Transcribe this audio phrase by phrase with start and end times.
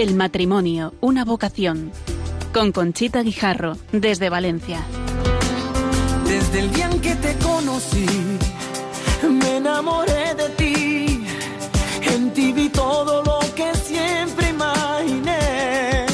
[0.00, 1.92] El matrimonio, una vocación.
[2.54, 4.80] Con Conchita Guijarro, desde Valencia.
[6.24, 8.06] Desde el día en que te conocí,
[9.28, 11.26] me enamoré de ti.
[12.14, 16.06] En ti vi todo lo que siempre imaginé.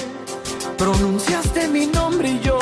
[0.77, 2.59] Pronunciaste mi nombre y yo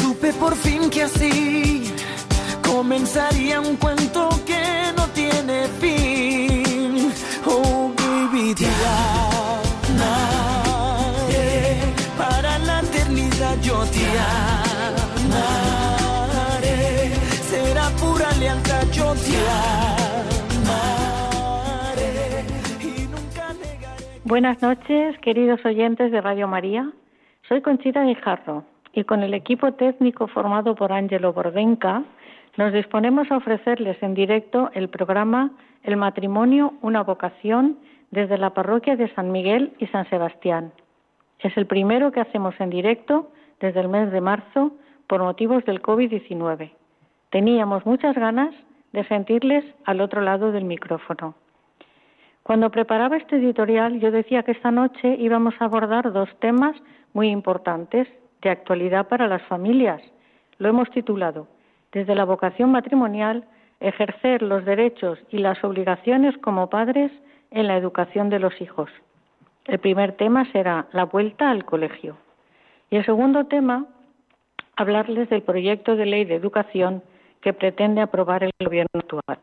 [0.00, 1.92] supe por fin que así
[2.62, 7.12] comenzaría un cuento que no tiene fin.
[7.44, 8.54] Oh, baby,
[24.30, 26.88] Buenas noches, queridos oyentes de Radio María.
[27.48, 28.62] Soy Conchita Guijarro
[28.92, 32.04] y con el equipo técnico formado por Ángelo Bordenca
[32.56, 35.50] nos disponemos a ofrecerles en directo el programa
[35.82, 37.76] El matrimonio, una vocación
[38.12, 40.72] desde la parroquia de San Miguel y San Sebastián.
[41.40, 44.70] Es el primero que hacemos en directo desde el mes de marzo
[45.08, 46.70] por motivos del COVID-19.
[47.30, 48.54] Teníamos muchas ganas
[48.92, 51.34] de sentirles al otro lado del micrófono.
[52.50, 56.74] Cuando preparaba este editorial yo decía que esta noche íbamos a abordar dos temas
[57.12, 58.08] muy importantes
[58.42, 60.02] de actualidad para las familias.
[60.58, 61.46] Lo hemos titulado
[61.92, 63.44] Desde la vocación matrimonial,
[63.78, 67.12] ejercer los derechos y las obligaciones como padres
[67.52, 68.90] en la educación de los hijos.
[69.66, 72.16] El primer tema será la vuelta al colegio.
[72.90, 73.86] Y el segundo tema,
[74.74, 77.04] hablarles del proyecto de ley de educación
[77.42, 79.38] que pretende aprobar el gobierno actual.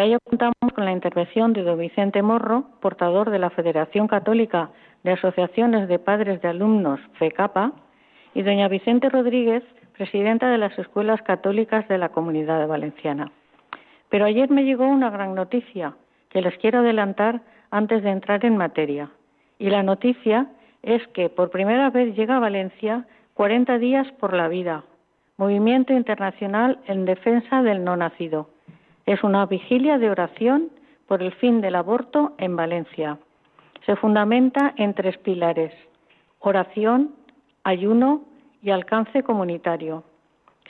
[0.00, 4.70] Para ello contamos con la intervención de don Vicente Morro, portador de la Federación Católica
[5.02, 7.72] de Asociaciones de Padres de Alumnos, FECAPA,
[8.32, 9.62] y doña Vicente Rodríguez,
[9.92, 13.30] presidenta de las Escuelas Católicas de la Comunidad Valenciana.
[14.08, 15.94] Pero ayer me llegó una gran noticia
[16.30, 19.10] que les quiero adelantar antes de entrar en materia.
[19.58, 20.46] Y la noticia
[20.82, 24.82] es que por primera vez llega a Valencia 40 días por la vida,
[25.36, 28.48] Movimiento Internacional en Defensa del No Nacido.
[29.10, 30.70] Es una vigilia de oración
[31.08, 33.18] por el fin del aborto en Valencia.
[33.84, 35.72] Se fundamenta en tres pilares,
[36.38, 37.16] oración,
[37.64, 38.22] ayuno
[38.62, 40.04] y alcance comunitario.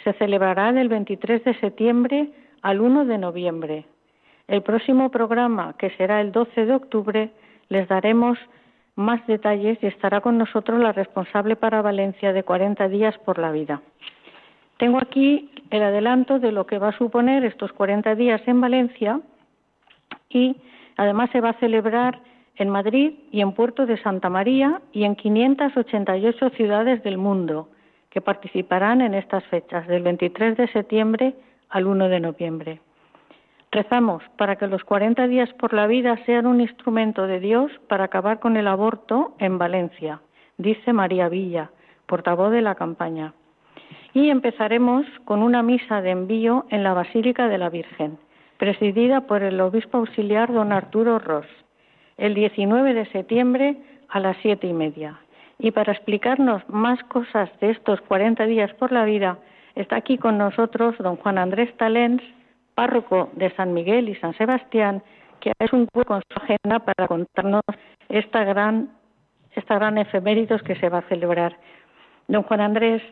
[0.05, 2.31] Se celebrará del 23 de septiembre
[2.62, 3.84] al 1 de noviembre.
[4.49, 7.31] El próximo programa, que será el 12 de octubre,
[7.69, 8.39] les daremos
[8.97, 13.53] más detalles y estará con nosotros la responsable para Valencia de 40 días por la
[13.53, 13.83] vida.
[14.81, 19.21] Tengo aquí el adelanto de lo que va a suponer estos 40 días en Valencia
[20.31, 20.57] y
[20.97, 22.19] además se va a celebrar
[22.57, 27.69] en Madrid y en Puerto de Santa María y en 588 ciudades del mundo
[28.09, 31.35] que participarán en estas fechas, del 23 de septiembre
[31.69, 32.81] al 1 de noviembre.
[33.71, 38.05] Rezamos para que los 40 días por la vida sean un instrumento de Dios para
[38.05, 40.23] acabar con el aborto en Valencia,
[40.57, 41.71] dice María Villa,
[42.07, 43.35] portavoz de la campaña.
[44.12, 48.19] Y empezaremos con una misa de envío en la Basílica de la Virgen,
[48.59, 51.47] presidida por el obispo auxiliar don Arturo Ross,
[52.17, 53.77] el 19 de septiembre
[54.09, 55.19] a las siete y media.
[55.59, 59.39] Y para explicarnos más cosas de estos 40 días por la vida,
[59.75, 62.22] está aquí con nosotros don Juan Andrés Talens,
[62.75, 65.03] párroco de San Miguel y San Sebastián,
[65.41, 67.62] que es un hueco con su agenda para contarnos
[68.09, 68.91] esta gran,
[69.55, 69.97] esta gran
[70.62, 71.57] que se va a celebrar.
[72.28, 73.03] Don Juan Andrés,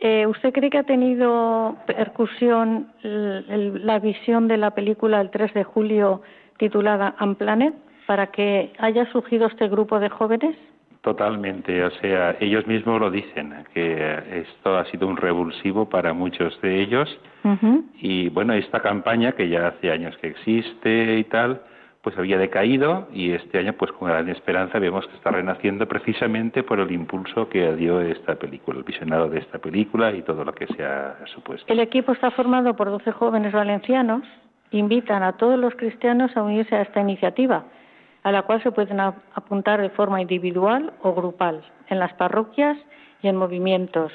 [0.00, 5.64] eh, ¿usted cree que ha tenido percusión la visión de la película el 3 de
[5.64, 6.22] julio
[6.58, 7.74] titulada Unplanet
[8.06, 10.56] para que haya surgido este grupo de jóvenes?
[11.02, 16.60] Totalmente, o sea, ellos mismos lo dicen, que esto ha sido un revulsivo para muchos
[16.60, 17.18] de ellos
[18.00, 21.62] y bueno, esta campaña que ya hace años que existe y tal,
[22.02, 26.62] pues había decaído y este año pues con gran esperanza vemos que está renaciendo precisamente
[26.62, 30.54] por el impulso que dio esta película, el visionado de esta película y todo lo
[30.54, 31.70] que se ha supuesto.
[31.72, 34.22] El equipo está formado por 12 jóvenes valencianos.
[34.70, 37.64] Invitan a todos los cristianos a unirse a esta iniciativa,
[38.22, 42.76] a la cual se pueden apuntar de forma individual o grupal, en las parroquias
[43.22, 44.12] y en movimientos.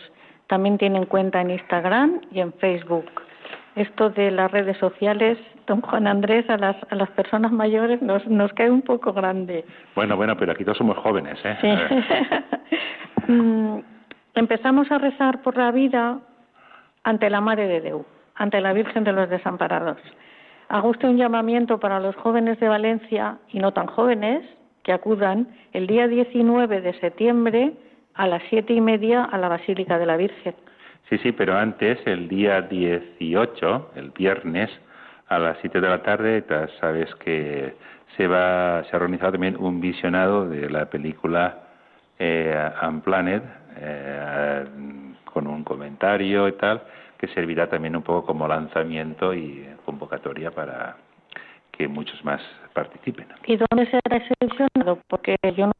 [0.48, 3.06] También tienen cuenta en Instagram y en Facebook.
[3.76, 8.26] Esto de las redes sociales, don Juan Andrés, a las, a las personas mayores nos,
[8.28, 9.66] nos cae un poco grande.
[9.96, 11.58] Bueno, bueno, pero aquí todos somos jóvenes, ¿eh?
[11.62, 11.70] Sí.
[13.26, 13.80] Mm,
[14.36, 16.20] Empezamos a rezar por la vida
[17.04, 20.00] ante la Madre de Deu, ante la Virgen de los Desamparados.
[20.70, 24.44] Hago usted un llamamiento para los jóvenes de Valencia y no tan jóvenes
[24.82, 27.74] que acudan el día 19 de septiembre
[28.16, 30.56] a las siete y media a la Basílica de la Virgen.
[31.10, 34.72] Sí, sí, pero antes, el día 18, el viernes,
[35.36, 36.44] a las 7 de la tarde.
[36.80, 37.76] Sabes que
[38.18, 41.58] se va se ha organizado también un visionado de la película
[42.20, 43.44] eh, Unplanet
[43.78, 44.66] eh,
[45.26, 46.82] con un comentario y tal
[47.18, 50.98] que servirá también un poco como lanzamiento y convocatoria para
[51.72, 52.42] que muchos más
[52.74, 53.28] participen.
[53.46, 55.00] ¿Y dónde será ese visionado?
[55.08, 55.74] Porque yo no,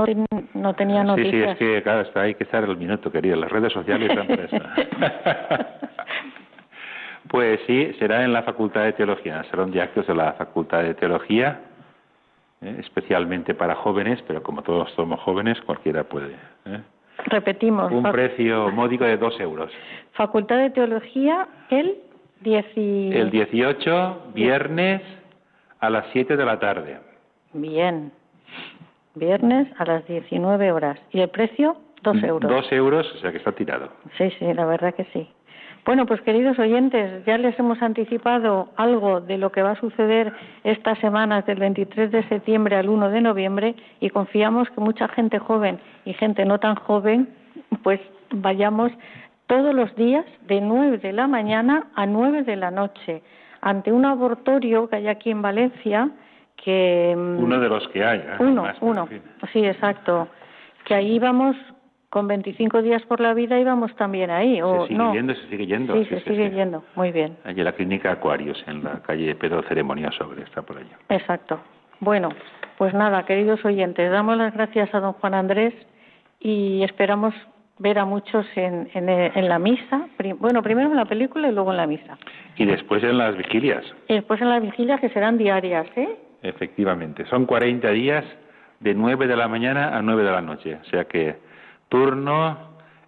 [0.54, 1.58] no tenía noticias.
[1.58, 3.36] Sí, sí, es que claro, está, hay que estar el minuto, querido.
[3.36, 4.58] Las redes sociales están por eso.
[7.30, 10.84] pues sí, será en la Facultad de Teología, será un de actos de la Facultad
[10.84, 11.60] de Teología
[12.64, 12.78] ¿eh?
[12.80, 16.36] especialmente para jóvenes, pero como todos somos jóvenes, cualquiera puede.
[16.66, 16.82] ¿eh?
[17.26, 17.92] Repetimos.
[17.92, 19.72] Un precio módico de dos euros.
[20.14, 21.98] Facultad de Teología, el,
[22.46, 25.02] el 18, viernes,
[25.80, 27.00] a las 7 de la tarde.
[27.54, 28.12] Bien.
[29.16, 31.00] Viernes a las 19 horas.
[31.12, 31.78] ¿Y el precio?
[32.02, 32.52] Dos euros.
[32.52, 33.90] Dos euros, o sea que está tirado.
[34.18, 35.30] Sí, sí, la verdad que sí.
[35.86, 40.32] Bueno, pues queridos oyentes, ya les hemos anticipado algo de lo que va a suceder
[40.64, 45.40] estas semanas del 23 de septiembre al 1 de noviembre y confiamos que mucha gente
[45.40, 47.28] joven y gente no tan joven
[47.84, 48.00] pues
[48.32, 48.94] vayamos
[49.48, 53.22] todos los días de 9 de la mañana a 9 de la noche
[53.60, 56.10] ante un abortorio que hay aquí en Valencia
[56.56, 58.36] que mm, uno de los que hay ¿eh?
[58.40, 59.10] uno uno.
[59.52, 60.30] sí exacto.
[60.86, 61.56] Que ahí vamos
[62.14, 64.62] con 25 días por la vida íbamos también ahí.
[64.62, 65.94] O, se sigue yendo, se sigue yendo.
[65.96, 67.36] Sí, se sigue yendo, muy bien.
[67.44, 70.96] Allí en la clínica Acuarios, en la calle Pedro Ceremonia sobre, está por allá.
[71.10, 71.60] Exacto.
[72.02, 72.30] Bueno,
[72.78, 75.74] pues nada, queridos oyentes, damos las gracias a don Juan Andrés
[76.40, 77.34] y esperamos
[77.80, 80.08] ver a muchos en, en, la misa.
[80.38, 82.20] Bueno, primero en la película y luego en la misa.
[82.58, 83.84] Y después en las vigilias.
[84.08, 86.16] Y después en las vigilias que serán diarias, ¿eh?
[86.44, 88.24] Efectivamente, son 40 días
[88.82, 91.53] de 9 de la mañana a 9 de la noche, o sea que
[91.94, 92.58] turno.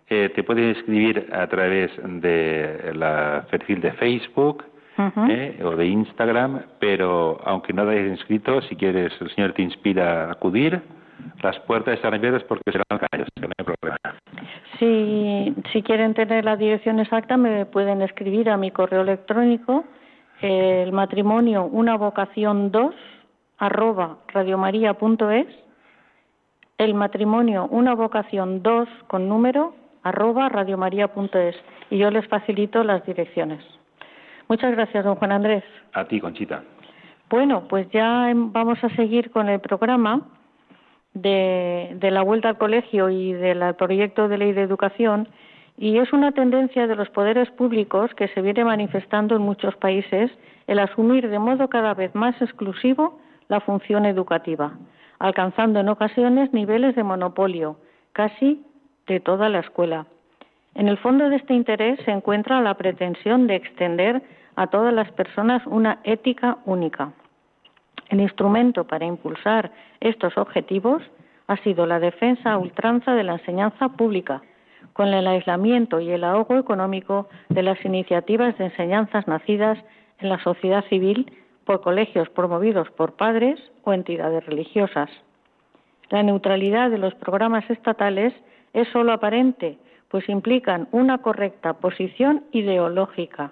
[0.08, 4.64] Eh, te puedes inscribir a través de la perfil de Facebook
[5.28, 10.28] eh, o de Instagram, pero aunque no hayas inscrito, si quieres, el Señor te inspira
[10.28, 10.80] a acudir,
[11.42, 13.98] las puertas están abiertas porque serán callos, no hay problema.
[14.78, 19.86] Si, si quieren tener la dirección exacta, me pueden escribir a mi correo electrónico,
[20.42, 22.94] el matrimonio una vocación 2
[23.58, 25.65] arroba radiomaria.es
[26.78, 29.74] el matrimonio, una vocación 2 con número
[30.04, 31.56] arroba radiomaria.es
[31.90, 33.64] y yo les facilito las direcciones.
[34.48, 35.64] Muchas gracias, don Juan Andrés.
[35.94, 36.64] A ti, Conchita.
[37.30, 40.22] Bueno, pues ya vamos a seguir con el programa
[41.14, 45.28] de, de la vuelta al colegio y del proyecto de ley de educación
[45.78, 50.30] y es una tendencia de los poderes públicos que se viene manifestando en muchos países
[50.68, 54.74] el asumir de modo cada vez más exclusivo la función educativa
[55.20, 57.78] alcanzando en ocasiones niveles de monopolio,
[58.14, 58.64] casi
[59.08, 60.06] de toda la escuela.
[60.74, 64.22] En el fondo de este interés se encuentra la pretensión de extender
[64.56, 67.14] a todas las personas una ética única.
[68.10, 71.02] El instrumento para impulsar estos objetivos
[71.48, 74.42] ha sido la defensa a ultranza de la enseñanza pública,
[74.94, 79.78] con el aislamiento y el ahogo económico de las iniciativas de enseñanzas nacidas
[80.20, 81.32] en la sociedad civil
[81.66, 85.10] por colegios promovidos por padres o entidades religiosas.
[86.10, 88.34] La neutralidad de los programas estatales
[88.74, 89.78] es solo aparente,
[90.10, 93.52] pues implican una correcta posición ideológica,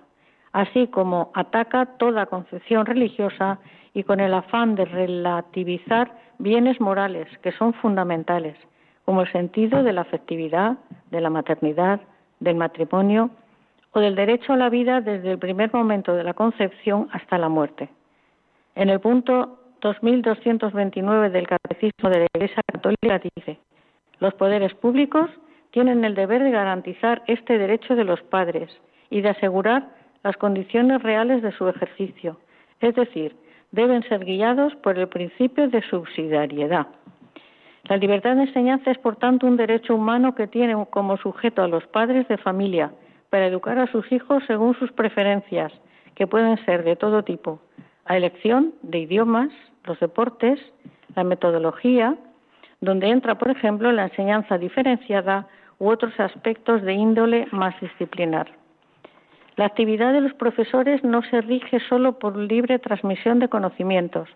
[0.51, 3.59] así como ataca toda concepción religiosa
[3.93, 8.57] y con el afán de relativizar bienes morales que son fundamentales,
[9.05, 10.77] como el sentido de la afectividad,
[11.09, 12.01] de la maternidad,
[12.39, 13.29] del matrimonio
[13.91, 17.49] o del derecho a la vida desde el primer momento de la concepción hasta la
[17.49, 17.89] muerte.
[18.75, 23.59] En el punto 2229 del Catecismo de la Iglesia Católica dice,
[24.19, 25.29] los poderes públicos
[25.69, 28.69] tienen el deber de garantizar este derecho de los padres
[29.11, 29.89] y de asegurar
[30.23, 32.39] las condiciones reales de su ejercicio,
[32.79, 33.35] es decir,
[33.71, 36.87] deben ser guiados por el principio de subsidiariedad.
[37.83, 41.67] La libertad de enseñanza es, por tanto, un derecho humano que tiene como sujeto a
[41.67, 42.91] los padres de familia
[43.29, 45.71] para educar a sus hijos según sus preferencias,
[46.15, 47.59] que pueden ser de todo tipo,
[48.05, 49.49] a elección de idiomas,
[49.85, 50.59] los deportes,
[51.15, 52.15] la metodología,
[52.81, 55.47] donde entra, por ejemplo, la enseñanza diferenciada
[55.79, 58.51] u otros aspectos de índole más disciplinar.
[59.55, 64.27] La actividad de los profesores no se rige solo por libre transmisión de conocimientos.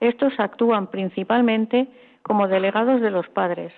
[0.00, 1.86] Estos actúan principalmente
[2.22, 3.72] como delegados de los padres,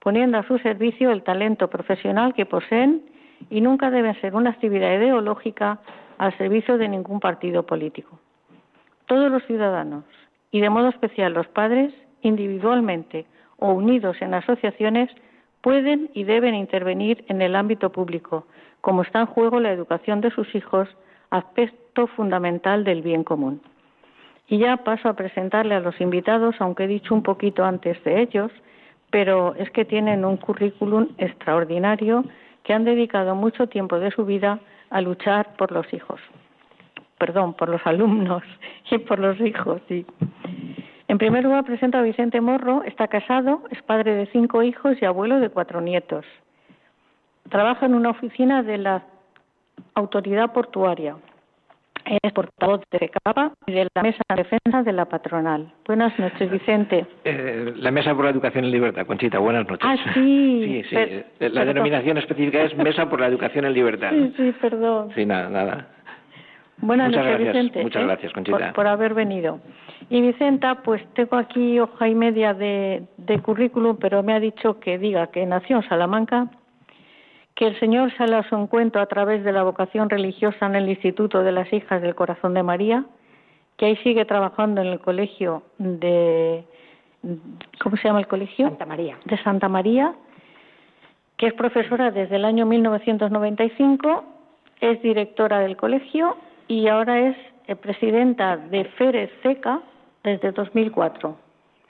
[0.00, 3.02] poniendo a su servicio el talento profesional que poseen
[3.48, 5.78] y nunca deben ser una actividad ideológica
[6.18, 8.18] al servicio de ningún partido político.
[9.10, 10.04] Todos los ciudadanos,
[10.52, 13.26] y de modo especial los padres, individualmente
[13.56, 15.10] o unidos en asociaciones,
[15.62, 18.46] pueden y deben intervenir en el ámbito público,
[18.80, 20.88] como está en juego la educación de sus hijos,
[21.30, 23.60] aspecto fundamental del bien común.
[24.46, 28.22] Y ya paso a presentarle a los invitados, aunque he dicho un poquito antes de
[28.22, 28.52] ellos,
[29.10, 32.24] pero es que tienen un currículum extraordinario
[32.62, 36.20] que han dedicado mucho tiempo de su vida a luchar por los hijos.
[37.20, 38.42] Perdón, por los alumnos
[38.90, 40.06] y por los hijos, sí.
[41.06, 45.04] En primer lugar presento a Vicente Morro, está casado, es padre de cinco hijos y
[45.04, 46.24] abuelo de cuatro nietos.
[47.50, 49.02] Trabaja en una oficina de la
[49.94, 51.16] autoridad portuaria.
[52.22, 55.70] Es portavoz de CAPA y de la Mesa de Defensa de la Patronal.
[55.86, 57.06] Buenas noches, Vicente.
[57.24, 59.86] Eh, la Mesa por la Educación en Libertad, Conchita, buenas noches.
[59.86, 60.84] Ah, sí.
[60.88, 61.48] sí, sí.
[61.50, 64.10] la denominación específica es Mesa por la Educación en Libertad.
[64.10, 65.10] Sí, sí, perdón.
[65.14, 65.88] Sí, nada, nada.
[66.82, 67.82] Buenas Muchas noches, gracias, Vicente.
[67.82, 68.06] muchas ¿eh?
[68.06, 68.58] gracias, Conchita.
[68.58, 69.60] Por, por haber venido.
[70.08, 74.80] Y Vicenta, pues tengo aquí hoja y media de, de currículum, pero me ha dicho
[74.80, 76.48] que diga que nació en Salamanca,
[77.54, 80.88] que el Señor sale a su encuentro a través de la vocación religiosa en el
[80.88, 83.04] Instituto de las Hijas del Corazón de María,
[83.76, 86.64] que ahí sigue trabajando en el colegio de.
[87.82, 88.68] ¿Cómo se llama el colegio?
[88.68, 89.18] Santa María.
[89.26, 90.14] De Santa María,
[91.36, 94.24] que es profesora desde el año 1995,
[94.80, 96.36] es directora del colegio
[96.70, 97.36] y ahora es
[97.66, 99.80] eh, presidenta de Férez Seca
[100.22, 101.36] desde 2004.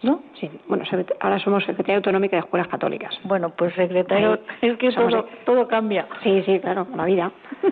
[0.03, 0.23] ¿No?
[0.41, 0.85] Sí, bueno,
[1.21, 3.15] ahora somos Secretaría Autonómica de Escuelas Católicas.
[3.25, 6.09] Bueno, pues secretario, Ahí es que todo, todo cambia.
[6.23, 7.31] Sí, sí, claro, la vida.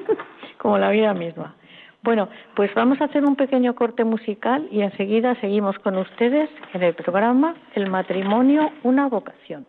[0.59, 1.55] como la vida misma.
[2.03, 6.83] Bueno, pues vamos a hacer un pequeño corte musical y enseguida seguimos con ustedes en
[6.83, 9.65] el programa El matrimonio, una vocación.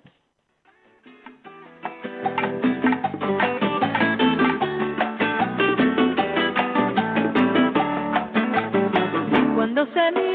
[9.94, 10.29] Cuando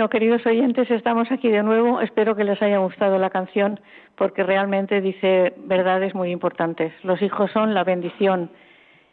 [0.00, 2.00] Bueno, queridos oyentes, estamos aquí de nuevo.
[2.00, 3.78] Espero que les haya gustado la canción
[4.16, 6.94] porque realmente dice verdades muy importantes.
[7.02, 8.50] Los hijos son la bendición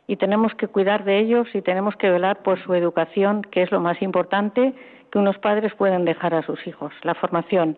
[0.08, 3.72] y tenemos que cuidar de ellos y tenemos que velar por su educación, que es
[3.74, 4.74] lo más importante
[5.12, 7.77] que unos padres pueden dejar a sus hijos, la formación.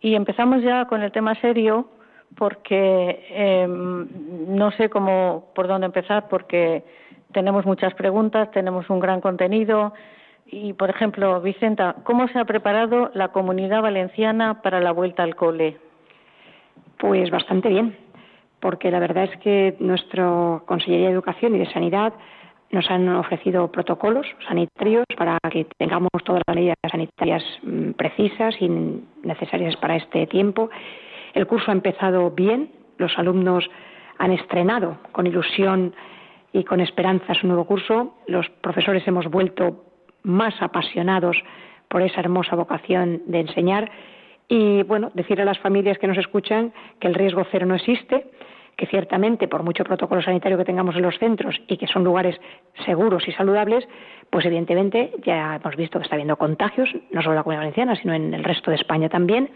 [0.00, 1.88] Y empezamos ya con el tema serio
[2.36, 6.84] porque eh, no sé cómo por dónde empezar porque
[7.32, 9.92] tenemos muchas preguntas, tenemos un gran contenido
[10.50, 15.36] y, por ejemplo, Vicenta, ¿cómo se ha preparado la comunidad valenciana para la vuelta al
[15.36, 15.76] cole?
[16.98, 17.96] Pues bastante bien,
[18.60, 22.14] porque la verdad es que nuestro Consellería de Educación y de Sanidad
[22.70, 28.68] nos han ofrecido protocolos sanitarios para que tengamos todas las medidas sanitarias mm, precisas y
[29.22, 30.70] necesarias para este tiempo.
[31.34, 33.68] El curso ha empezado bien, los alumnos
[34.18, 35.94] han estrenado con ilusión
[36.52, 39.84] y con esperanza su nuevo curso, los profesores hemos vuelto
[40.28, 41.36] más apasionados
[41.88, 43.90] por esa hermosa vocación de enseñar.
[44.48, 48.26] Y bueno, decir a las familias que nos escuchan que el riesgo cero no existe,
[48.76, 52.40] que ciertamente por mucho protocolo sanitario que tengamos en los centros y que son lugares
[52.86, 53.88] seguros y saludables,
[54.30, 57.96] pues evidentemente ya hemos visto que está habiendo contagios, no solo en la Comunidad Valenciana,
[57.96, 59.50] sino en el resto de España también,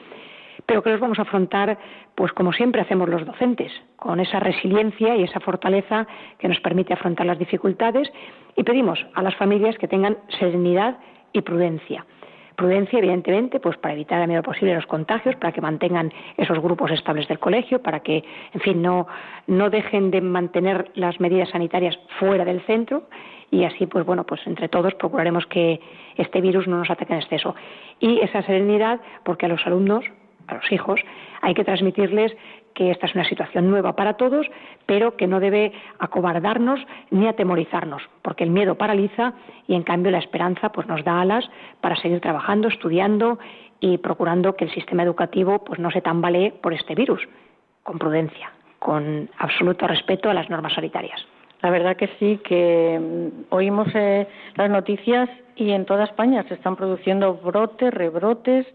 [0.67, 1.79] pero que los vamos a afrontar,
[2.15, 6.07] pues como siempre hacemos los docentes, con esa resiliencia y esa fortaleza
[6.39, 8.11] que nos permite afrontar las dificultades
[8.57, 10.99] y pedimos a las familias que tengan serenidad
[11.33, 12.05] y prudencia.
[12.57, 16.91] Prudencia, evidentemente, pues para evitar a medida posible los contagios, para que mantengan esos grupos
[16.91, 19.07] estables del colegio, para que, en fin, no,
[19.47, 23.05] no dejen de mantener las medidas sanitarias fuera del centro
[23.51, 25.81] y así, pues bueno, pues entre todos procuraremos que
[26.17, 27.55] este virus no nos ataque en exceso.
[28.01, 30.05] Y esa serenidad, porque a los alumnos,
[30.47, 31.01] a los hijos,
[31.41, 32.33] hay que transmitirles
[32.75, 34.47] que esta es una situación nueva para todos,
[34.87, 36.81] pero que no debe acobardarnos
[37.11, 39.35] ni atemorizarnos, porque el miedo paraliza
[39.67, 41.49] y en cambio la esperanza pues nos da alas
[41.81, 43.39] para seguir trabajando, estudiando
[43.81, 47.21] y procurando que el sistema educativo pues no se tambalee por este virus,
[47.83, 51.21] con prudencia, con absoluto respeto a las normas sanitarias.
[51.63, 56.55] La verdad que sí, que mm, oímos eh, las noticias y en toda España se
[56.55, 58.67] están produciendo brotes, rebrotes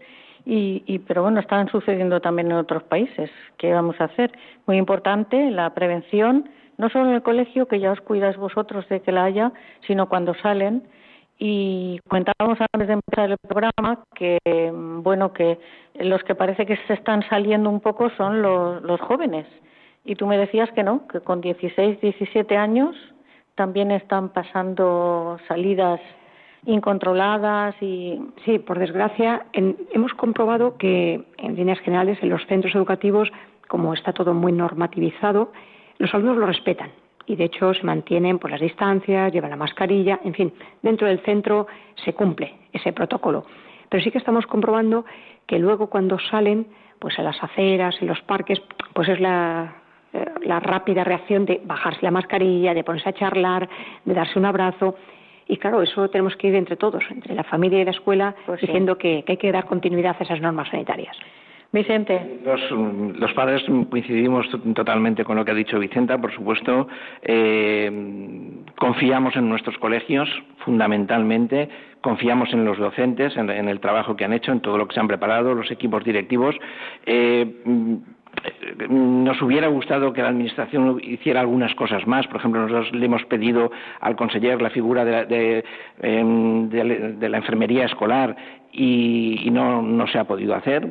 [0.50, 3.30] y, pero bueno, están sucediendo también en otros países.
[3.58, 4.32] ¿Qué vamos a hacer?
[4.66, 9.00] Muy importante la prevención, no solo en el colegio, que ya os cuidáis vosotros de
[9.00, 9.52] que la haya,
[9.86, 10.84] sino cuando salen.
[11.38, 14.38] Y comentábamos antes de empezar el programa que,
[15.02, 15.58] bueno, que
[16.00, 19.46] los que parece que se están saliendo un poco son los, los jóvenes.
[20.06, 22.96] Y tú me decías que no, que con 16, 17 años
[23.54, 26.00] también están pasando salidas
[26.66, 33.30] incontroladas y sí, por desgracia, hemos comprobado que en líneas generales en los centros educativos,
[33.68, 35.52] como está todo muy normativizado,
[35.98, 36.90] los alumnos lo respetan
[37.26, 41.20] y de hecho se mantienen por las distancias, llevan la mascarilla, en fin, dentro del
[41.20, 41.66] centro
[42.04, 43.44] se cumple ese protocolo.
[43.88, 45.04] Pero sí que estamos comprobando
[45.46, 46.66] que luego cuando salen,
[46.98, 48.60] pues a las aceras, en los parques,
[48.94, 53.68] pues es eh, la rápida reacción de bajarse la mascarilla, de ponerse a charlar,
[54.04, 54.94] de darse un abrazo
[55.48, 58.60] y claro, eso tenemos que ir entre todos, entre la familia y la escuela, pues
[58.60, 61.16] diciendo que, hay que dar continuidad a esas normas sanitarias.
[61.70, 62.40] Vicente.
[63.18, 66.88] Los, padres coincidimos totalmente con lo que ha dicho Vicenta, por supuesto.
[67.20, 67.90] Eh,
[68.78, 70.30] confiamos en nuestros colegios,
[70.64, 71.68] fundamentalmente.
[72.00, 75.00] Confiamos en los docentes, en, el trabajo que han hecho, en todo lo que se
[75.00, 76.56] han preparado, los equipos directivos.
[77.04, 77.46] Eh,
[78.88, 82.26] nos hubiera gustado que la Administración hiciera algunas cosas más.
[82.26, 85.64] Por ejemplo, nosotros le hemos pedido al conseller la figura de la, de,
[86.00, 86.70] em,
[87.20, 88.36] la enfermería escolar
[88.72, 90.86] y, no, no, se ha podido hacer,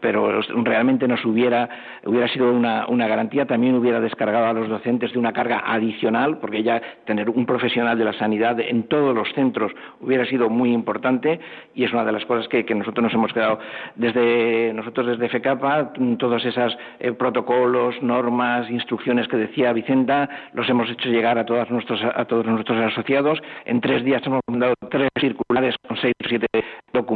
[0.00, 1.68] pero realmente nos hubiera,
[2.04, 6.62] hubiera sido una, garantía, también hubiera descargado a los docentes de una carga adicional, porque
[6.62, 11.40] ya tener un profesional de la sanidad en todos los centros hubiera sido muy importante
[11.74, 13.58] y es una de las cosas que, nosotros nos hemos quedado
[13.94, 20.90] desde nosotros desde FECAPA, todos esos eh, protocolos, normas, instrucciones que decía Vicenta, los hemos
[20.90, 23.40] hecho llegar a todos nuestros, a todos nuestros asociados.
[23.64, 26.46] En tres días hemos mandado tres circulares con seis o siete
[26.92, 27.13] documentos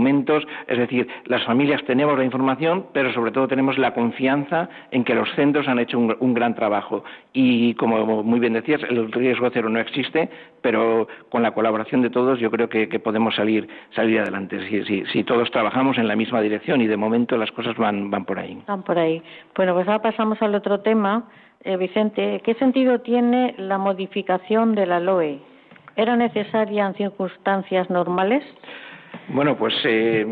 [0.67, 5.15] es decir, las familias tenemos la información, pero sobre todo tenemos la confianza en que
[5.15, 7.05] los centros han hecho un, gran trabajo.
[7.33, 10.29] Y como muy bien decías, el riesgo cero no existe,
[10.61, 14.59] pero con la colaboración de todos yo creo que, podemos salir, salir adelante
[15.13, 18.39] si, todos trabajamos en la misma dirección y de momento las cosas van, van por
[18.39, 18.63] ahí.
[18.67, 19.23] Van por ahí.
[19.55, 21.25] Bueno, pues ahora pasamos al otro tema.
[21.65, 25.39] Eh, Vicente, ¿qué sentido tiene la modificación de la LOE?
[25.97, 28.45] ¿Era necesaria en circunstancias normales?
[29.29, 30.25] Bueno, pues eh,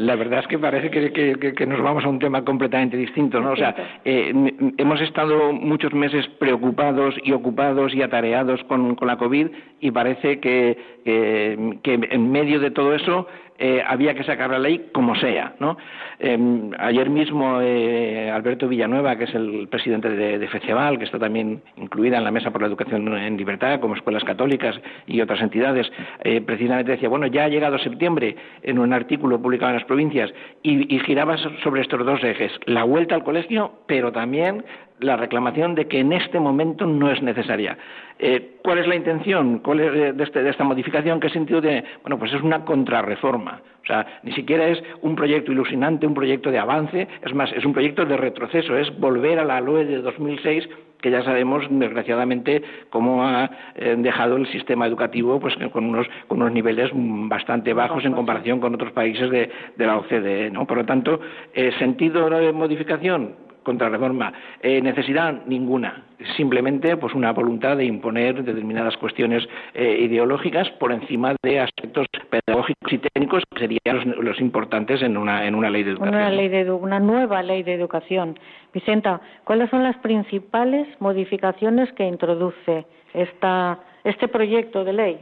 [0.00, 3.52] la verdad es que parece que, nos vamos a un tema completamente distinto, ¿no?
[3.52, 4.32] O sea, eh,
[4.78, 9.46] hemos estado muchos meses preocupados y ocupados y atareados con, con la COVID
[9.80, 14.90] y parece que, que en medio de todo eso eh, había que sacar la ley
[14.92, 15.54] como sea.
[15.60, 15.76] ¿no?
[16.18, 21.18] Em, ayer mismo eh, Alberto Villanueva, que es el presidente de, de, FECEBAL, que está
[21.18, 24.74] también incluida en la Mesa por la Educación en Libertad, como escuelas católicas
[25.06, 25.90] y otras entidades,
[26.24, 30.32] eh, precisamente decía, bueno, ya ha llegado septiembre en un artículo publicado en las provincias
[30.62, 34.64] y, y giraba sobre estos dos ejes, la vuelta al colegio, pero también
[35.02, 37.76] la reclamación de que en este momento no es necesaria.
[38.18, 41.20] Eh, ¿Cuál es la intención ¿Cuál es de, este, de, esta modificación?
[41.20, 41.84] ¿Qué sentido tiene?
[42.02, 43.60] Bueno, pues es una contrarreforma.
[43.82, 47.64] O sea, ni siquiera es un proyecto ilusionante, un proyecto de avance, es más, es
[47.64, 50.68] un proyecto de retroceso, es volver a la LOE de 2006
[51.02, 56.40] que ya sabemos, desgraciadamente, cómo ha eh, dejado el sistema educativo pues, con, unos, con
[56.40, 60.50] unos niveles bastante bajos en comparación con otros países de, la OCDE.
[60.50, 60.64] ¿no?
[60.64, 61.20] Por lo tanto,
[61.52, 63.34] eh, ¿sentido de modificación?
[63.62, 64.32] Contrarreforma.
[64.60, 66.04] Eh, necesidad ninguna,
[66.36, 72.92] simplemente pues una voluntad de imponer determinadas cuestiones eh, ideológicas por encima de aspectos pedagógicos
[72.92, 76.14] y técnicos que serían los, importantes en una, en una ley de educación.
[76.14, 78.38] Una, ley de, una nueva ley de educación.
[78.72, 85.18] Vicenta, ¿cuáles son las principales modificaciones que introduce esta, este proyecto de ley?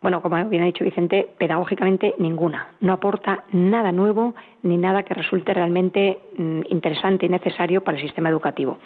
[0.00, 2.68] Bueno, como bien ha dicho Vicente, pedagógicamente ninguna.
[2.80, 8.04] No aporta nada nuevo ni nada que resulte realmente mm, interesante y necesario para el
[8.04, 8.78] sistema educativo.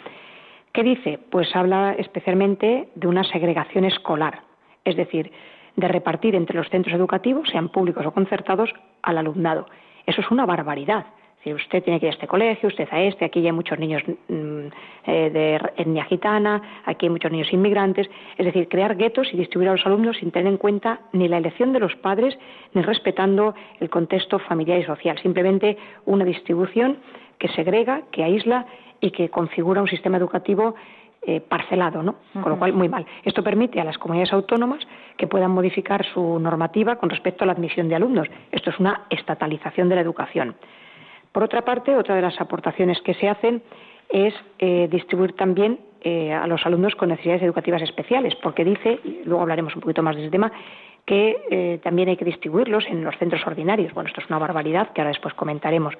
[0.71, 1.19] ¿Qué dice?
[1.29, 4.41] Pues habla especialmente de una segregación escolar.
[4.83, 5.31] Es decir,
[5.75, 8.73] de repartir entre los centros educativos, sean públicos o concertados,
[9.03, 9.67] al alumnado.
[10.07, 11.05] Eso es una barbaridad.
[11.43, 14.01] Si usted tiene que ir a este colegio, usted a este, aquí hay muchos niños
[14.29, 14.67] mm,
[15.07, 18.09] eh, de etnia gitana, aquí hay muchos niños inmigrantes.
[18.37, 21.37] Es decir, crear guetos y distribuir a los alumnos sin tener en cuenta ni la
[21.37, 22.37] elección de los padres
[22.73, 25.19] ni respetando el contexto familiar y social.
[25.19, 26.99] Simplemente una distribución
[27.39, 28.65] que segrega, que aísla
[29.01, 30.75] y que configura un sistema educativo
[31.25, 32.15] eh, parcelado, ¿no?
[32.33, 33.05] Con lo cual, muy mal.
[33.23, 34.79] Esto permite a las comunidades autónomas
[35.17, 38.27] que puedan modificar su normativa con respecto a la admisión de alumnos.
[38.51, 40.55] Esto es una estatalización de la educación.
[41.33, 43.61] Por otra parte, otra de las aportaciones que se hacen
[44.09, 49.23] es eh, distribuir también eh, a los alumnos con necesidades educativas especiales, porque dice, y
[49.25, 50.51] luego hablaremos un poquito más de ese tema,
[51.05, 53.93] que también hay que distribuirlos en los centros ordinarios.
[53.93, 55.93] Bueno, esto es una barbaridad que ahora después comentaremos.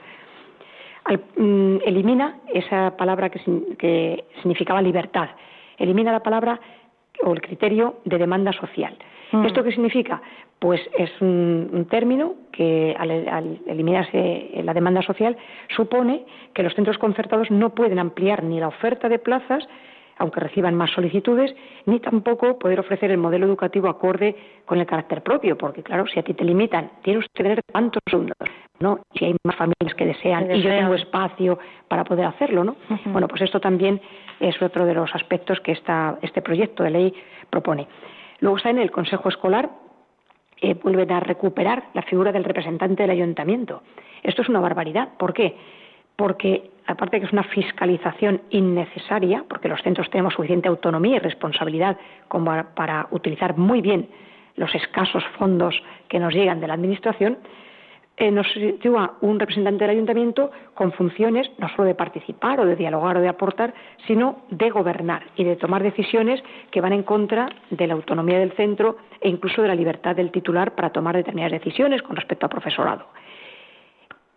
[1.36, 5.30] Mm, elimina esa palabra que, significaba libertad,
[5.78, 6.60] elimina la palabra
[7.24, 8.96] o el criterio de demanda social.
[9.34, 9.46] Mm.
[9.46, 10.22] ¿Esto qué significa?
[10.60, 15.36] Pues es un, término que al, eliminarse la demanda social
[15.76, 19.68] supone que los centros concertados no pueden ampliar ni la oferta de plazas
[20.18, 25.24] aunque reciban más solicitudes, ni tampoco poder ofrecer el modelo educativo acorde con el carácter
[25.24, 28.38] propio, porque claro, si a ti te limitan, tienes que tener tantos alumnos,
[28.80, 29.00] ¿no?
[29.18, 32.76] Si hay más familias que desean, y yo tengo espacio para poder hacerlo, ¿no?
[33.06, 34.00] Bueno, pues esto también
[34.40, 37.14] es otro de los aspectos que esta, este proyecto de ley
[37.50, 37.88] propone.
[38.40, 39.70] Luego está en el Consejo Escolar,
[40.62, 43.84] eh, vuelven a recuperar la figura del representante del ayuntamiento.
[44.24, 45.10] Esto es una barbaridad.
[45.18, 45.56] ¿Por qué?
[46.16, 51.20] porque aparte de que es una fiscalización innecesaria, porque los centros tenemos suficiente autonomía y
[51.20, 54.10] responsabilidad como para utilizar muy bien
[54.56, 55.76] los escasos fondos
[56.08, 57.40] que nos llegan de la Administración,
[58.16, 62.76] eh, nos sitúa un representante del ayuntamiento con funciones no solo de participar o de
[62.76, 63.74] dialogar o de aportar,
[64.06, 68.52] sino de gobernar y de tomar decisiones que van en contra de la autonomía del
[68.52, 72.52] centro e incluso de la libertad del titular para tomar determinadas decisiones con respecto al
[72.52, 73.08] profesorado.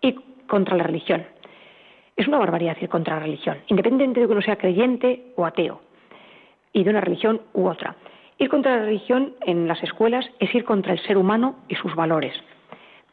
[0.00, 0.14] Y
[0.46, 1.26] contra la religión.
[2.16, 5.82] Es una barbaridad ir contra la religión, independientemente de que uno sea creyente o ateo,
[6.72, 7.94] y de una religión u otra.
[8.38, 11.94] Ir contra la religión en las escuelas es ir contra el ser humano y sus
[11.94, 12.34] valores,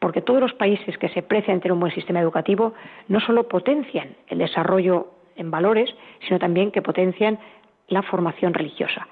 [0.04, 2.74] porque todos los países que se precian tener un buen sistema educativo
[3.08, 5.88] no solo potencian el desarrollo en valores,
[6.28, 7.38] sino también que potencian
[7.88, 9.08] la formación religiosa.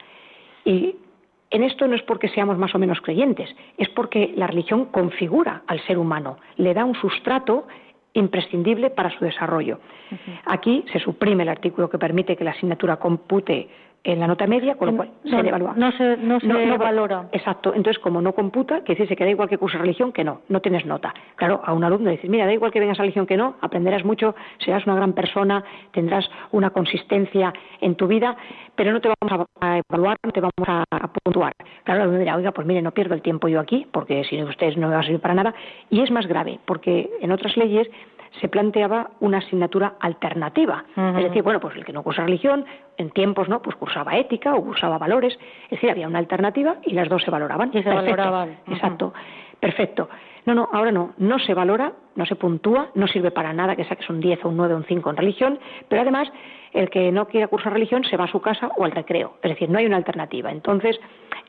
[0.66, 0.96] Y
[1.48, 5.62] en esto no es porque seamos más o menos creyentes, es porque la religión configura
[5.66, 7.66] al ser humano, le da un sustrato
[8.12, 9.78] imprescindible para su desarrollo.
[10.44, 13.70] Aquí se suprime el artículo que permite que la asignatura compute
[14.04, 15.74] en la nota media, con lo cual se evalúa.
[15.76, 17.28] No se, no se valora.
[17.32, 17.72] Exacto.
[17.74, 20.60] Entonces, como no computa, que dice que da igual que curse religión que no, no
[20.60, 21.14] tienes nota.
[21.36, 24.04] Claro, a un alumno dices, mira, da igual que vengas a religión que no, aprenderás
[24.04, 25.62] mucho, serás una gran persona,
[25.92, 28.36] tendrás una consistencia en tu vida,
[28.74, 30.84] pero no te vamos a, evaluar, no te vamos a,
[31.24, 31.52] puntuar.
[31.84, 34.42] Claro, el alumno dirá, oiga, pues mire, no pierdo el tiempo yo aquí, porque si
[34.42, 35.54] ustedes no me va a servir para nada.
[35.90, 37.88] Y es más grave, porque en otras leyes
[38.40, 40.84] se planteaba una asignatura alternativa.
[40.96, 42.64] Es decir, bueno, pues el que no cursa religión,
[42.96, 43.60] en tiempos, ¿no?
[43.62, 45.38] Pues cursaba ética o cursaba valores.
[45.64, 47.70] Es decir, había una alternativa y las dos se valoraban.
[47.72, 48.58] Y se valoraban.
[48.68, 49.12] Exacto.
[49.60, 50.08] Perfecto.
[50.44, 51.14] No, no, ahora no.
[51.18, 54.48] No se valora, no se puntúa, no sirve para nada que saques un 10 o
[54.48, 56.28] un 9 o un 5 en religión, pero además
[56.72, 59.36] el que no quiera cursar religión se va a su casa o al recreo.
[59.42, 60.50] Es decir, no hay una alternativa.
[60.50, 60.98] Entonces,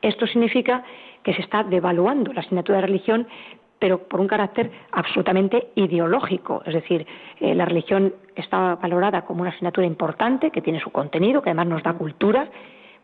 [0.02, 0.84] esto significa
[1.24, 3.26] que se está devaluando la asignatura de religión
[3.84, 6.62] pero por un carácter absolutamente ideológico.
[6.64, 7.06] Es decir,
[7.38, 11.66] eh, la religión está valorada como una asignatura importante, que tiene su contenido, que además
[11.66, 12.48] nos da cultura.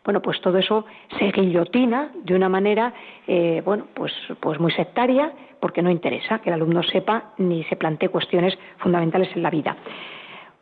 [0.02, 0.86] Bueno, pues todo eso
[1.18, 2.94] se guillotina de una manera,
[3.26, 7.76] eh, bueno, pues, pues muy sectaria, porque no interesa que el alumno sepa ni se
[7.76, 9.76] plantee cuestiones fundamentales en la vida.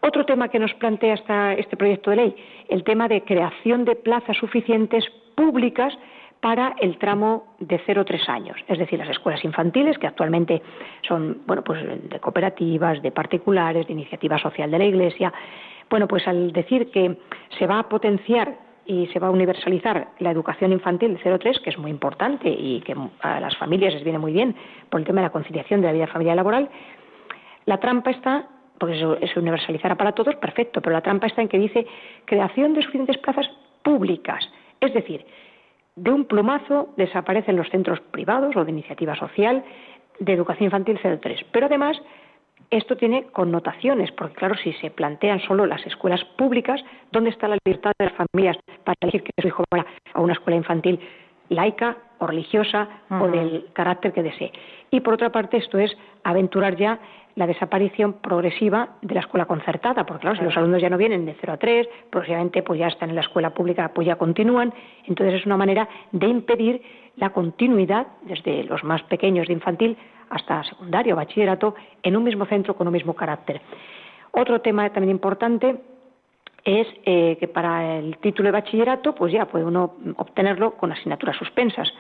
[0.01, 1.15] Otro tema que nos plantea
[1.53, 2.37] este proyecto de ley,
[2.69, 5.05] el tema de creación de plazas suficientes
[5.37, 5.97] públicas
[6.41, 10.63] para el tramo de 0-3 años, es decir, las escuelas infantiles, que actualmente
[11.07, 15.33] son bueno, pues de cooperativas, de particulares, de iniciativa social de la Iglesia.
[15.91, 17.17] Bueno, pues al decir que
[17.59, 21.71] se va a potenciar y se va a universalizar la educación infantil de 0-3, que
[21.71, 24.55] es muy importante y que a las familias les viene muy bien
[24.89, 26.71] por el tema de la conciliación de la vida familiar y laboral,
[27.67, 28.49] la trampa está,
[28.79, 31.87] porque es universalizar para todos, perfecto, pero la trampa está en que dice
[32.25, 33.51] creación de suficientes plazas
[33.83, 34.49] públicas.
[34.81, 35.27] Es decir,
[36.03, 39.65] de un plumazo desaparecen los centros privados o de iniciativa social
[40.21, 41.45] de educación infantil 03.
[41.53, 42.01] Pero además,
[42.71, 46.81] esto tiene connotaciones, porque claro, si se plantean solo las escuelas públicas,
[47.13, 50.35] ¿dónde está la libertad de las familias para elegir que su hijo vaya a una
[50.35, 51.01] escuela infantil
[51.49, 54.53] laica o religiosa o del carácter que desee.
[54.91, 56.99] Y por otra parte, esto es aventurar ya
[57.37, 61.25] la desaparición progresiva de la escuela concertada, porque claro, si los alumnos ya no vienen
[61.25, 64.75] de 0 a 3, próximamente pues ya están en la escuela pública, pues ya continúan,
[65.05, 66.83] entonces es una manera de impedir
[67.15, 69.97] la continuidad desde los más pequeños de infantil
[70.31, 73.61] hasta secundario, bachillerato, en un mismo centro con un mismo carácter.
[74.33, 75.77] Otro tema también importante
[76.65, 81.37] es eh, que para el título de bachillerato, pues ya puede uno obtenerlo con asignaturas
[81.37, 81.93] suspensas.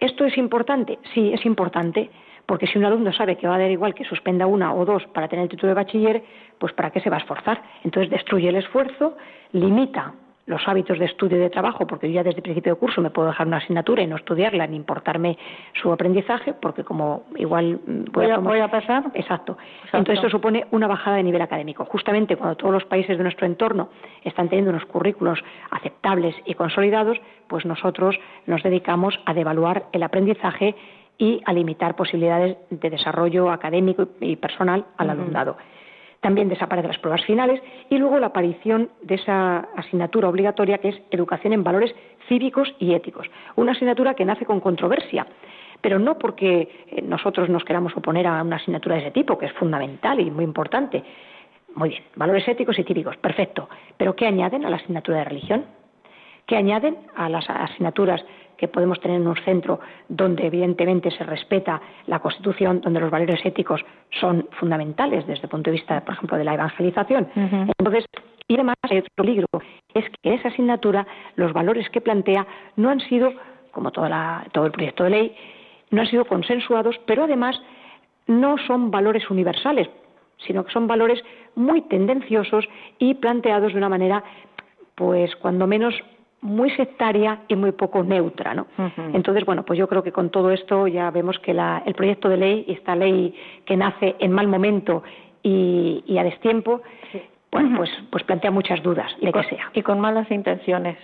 [0.00, 0.98] ¿Esto es importante?
[1.14, 2.10] Sí, es importante,
[2.46, 5.04] porque si un alumno sabe que va a dar igual que suspenda una o dos
[5.14, 6.22] para tener el título de bachiller,
[6.58, 7.62] pues ¿para qué se va a esforzar?
[7.84, 9.16] Entonces destruye el esfuerzo,
[9.52, 10.14] limita
[10.46, 13.00] los hábitos de estudio y de trabajo, porque yo ya desde el principio de curso
[13.00, 15.38] me puedo dejar una asignatura y no estudiarla ni importarme
[15.80, 19.04] su aprendizaje, porque como igual mm, voy, a, pasar.
[19.14, 19.56] Exacto.
[19.86, 21.84] Entonces esto supone una bajada de nivel académico.
[21.84, 23.90] Justamente cuando todos los países de nuestro entorno
[24.24, 25.38] están teniendo unos currículos
[25.70, 30.74] aceptables y consolidados, pues nosotros nos dedicamos a devaluar el aprendizaje
[31.18, 35.56] y a limitar posibilidades de desarrollo académico y personal al alumnado.
[36.22, 41.02] También desaparecen las pruebas finales y luego la aparición de esa asignatura obligatoria que es
[41.10, 41.92] educación en valores
[42.28, 43.26] cívicos y éticos.
[43.56, 45.26] Una asignatura que nace con controversia,
[45.80, 49.46] pero no porque eh, nosotros nos queramos oponer a una asignatura de ese tipo, que
[49.46, 51.02] es fundamental y muy importante.
[51.74, 53.68] Muy bien, valores éticos y cívicos, perfecto.
[53.96, 55.64] Pero ¿qué añaden a la asignatura de religión?
[56.46, 58.24] ¿Qué añaden a las asignaturas
[58.62, 63.44] que podemos tener en un centro donde evidentemente se respeta la Constitución, donde los valores
[63.44, 63.84] éticos
[64.20, 67.26] son fundamentales desde el punto de vista, por ejemplo, de la evangelización.
[67.34, 68.04] Entonces,
[68.46, 69.48] y además hay otro peligro,
[69.94, 72.46] es que esa asignatura, los valores que plantea,
[72.76, 73.32] no han sido,
[73.72, 75.36] como todo el proyecto de ley,
[75.90, 77.60] no han sido consensuados, pero además
[78.28, 79.90] no son valores universales,
[80.46, 81.20] sino que son valores
[81.56, 82.68] muy tendenciosos
[83.00, 84.22] y planteados de una manera,
[84.94, 85.96] pues cuando menos
[86.42, 88.66] muy sectaria y muy poco neutra, ¿no?
[89.14, 92.36] Entonces, bueno, pues yo creo que con todo esto ya vemos que el proyecto de
[92.36, 95.04] ley, esta ley que nace en mal momento
[95.42, 96.82] y, a destiempo,
[97.50, 99.70] bueno, pues, pues plantea muchas dudas de que sea.
[99.72, 100.98] Y con malas intenciones.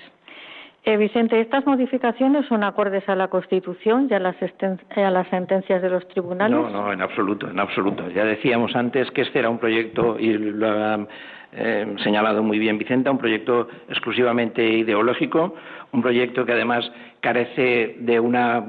[0.85, 5.83] Eh, Vicente, ¿estas modificaciones son acordes a la Constitución y a las, a las sentencias
[5.83, 6.59] de los tribunales?
[6.59, 8.09] No, no, en absoluto, en absoluto.
[8.11, 11.07] Ya decíamos antes que este era un proyecto y lo
[11.53, 15.55] eh, señalado muy bien Vicenta, un proyecto exclusivamente ideológico,
[15.93, 18.65] un proyecto que además carece de una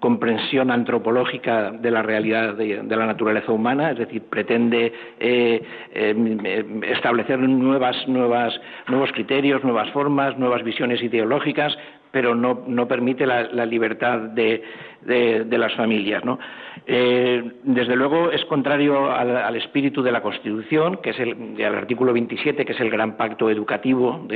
[0.00, 5.62] comprensión antropológica de la realidad de, la naturaleza humana, es decir, pretende eh,
[5.94, 11.76] eh, establecer nuevas, nuevos criterios, nuevas formas, nuevas visiones ideológicas,
[12.16, 14.62] pero no, no permite la, libertad de,
[15.02, 16.24] de, las familias.
[16.24, 16.38] ¿no?
[16.86, 22.64] Eh, desde luego es contrario al, espíritu de la Constitución, que es el, artículo 27,
[22.64, 24.26] que es el gran pacto educativo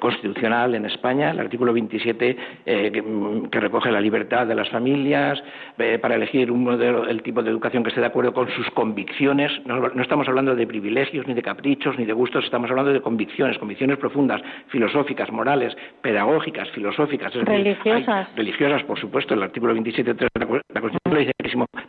[0.00, 3.02] constitucional en España, el artículo 27 eh,
[3.50, 5.40] que, recoge la libertad de las familias
[5.78, 8.68] eh, para elegir un modelo, el tipo de educación que esté de acuerdo con sus
[8.70, 9.52] convicciones.
[9.66, 13.00] No, no estamos hablando de privilegios, ni de caprichos, ni de gustos, estamos hablando de
[13.00, 17.34] convicciones, convicciones profundas, filosóficas, morales, pedagógicas filosóficas.
[17.34, 18.34] religiosas.
[18.34, 20.46] religiosas, por supuesto, el artículo 27 de la
[20.80, 21.05] Constitución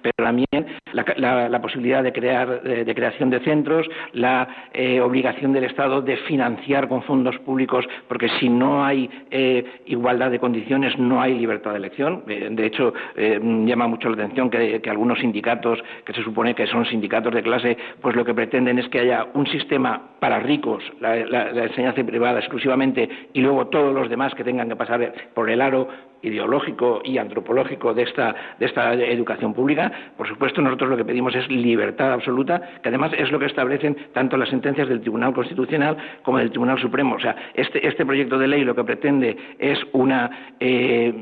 [0.02, 6.02] pero también la, posibilidad de, crear, de, creación de centros, la eh, obligación del Estado
[6.02, 11.38] de financiar con fondos públicos, porque si no hay eh, igualdad de condiciones no hay
[11.38, 12.24] libertad de elección.
[12.28, 16.86] Eh, de hecho, llama mucho la atención que, algunos sindicatos, que se supone que son
[16.86, 21.18] sindicatos de clase, pues lo que pretenden es que haya un sistema para ricos, la
[21.64, 25.88] enseñanza privada exclusivamente, y luego todos los demás que tengan que pasar por el aro
[26.22, 29.92] ideológico y antropológico de esta, de esta educación pública.
[30.18, 33.96] Por supuesto, nosotros lo que pedimos es libertad absoluta, que además es lo que establecen
[34.14, 37.16] tanto las sentencias del Tribunal Constitucional como del Tribunal Supremo.
[37.16, 41.14] O sea, este, este proyecto de ley lo que pretende es una eh,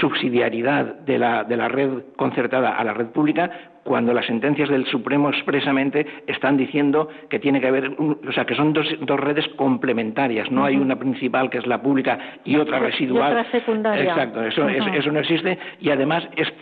[0.00, 3.50] subsidiariedad de la, de la red concertada a la red pública
[3.86, 8.56] cuando las sentencias del Supremo expresamente están diciendo que tiene que haber, o sea, que
[8.56, 12.80] son dos, dos redes complementarias, no hay una principal que es la pública y otra
[12.80, 13.30] residual.
[13.30, 14.04] Y otra secundaria.
[14.04, 16.52] Exacto, eso, eso, no existe y además es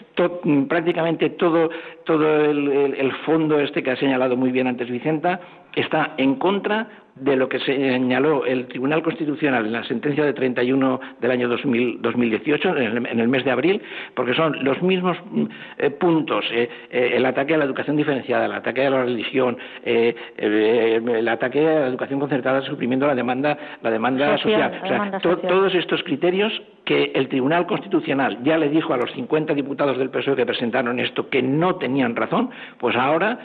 [0.68, 1.70] prácticamente todo,
[2.04, 5.40] todo el, el fondo este que ha señalado muy bien antes Vicenta
[5.76, 11.00] está en contra de lo que señaló el Tribunal Constitucional en la sentencia de 31
[11.20, 13.82] del año 2018, en el, mes de abril,
[14.14, 15.44] porque son los mismos mm,
[15.78, 19.56] eh, puntos, eh, eh, el ataque a la educación diferenciada, el ataque a la religión,
[19.84, 24.80] el, ataque a la educación concertada, suprimiendo la demanda, la demanda social.
[24.82, 26.52] O sea, todos estos criterios
[26.84, 31.00] que el Tribunal Constitucional ya le dijo a los 50 diputados del PSOE que presentaron
[31.00, 33.38] esto que no tenían razón, pues ahora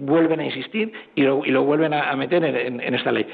[0.00, 3.26] vuelven a insistir y lo, vuelven a, meter en esta ley.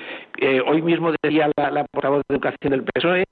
[0.42, 3.24] Eh, hoy mismo decía la, portavoz de Educación del PSOE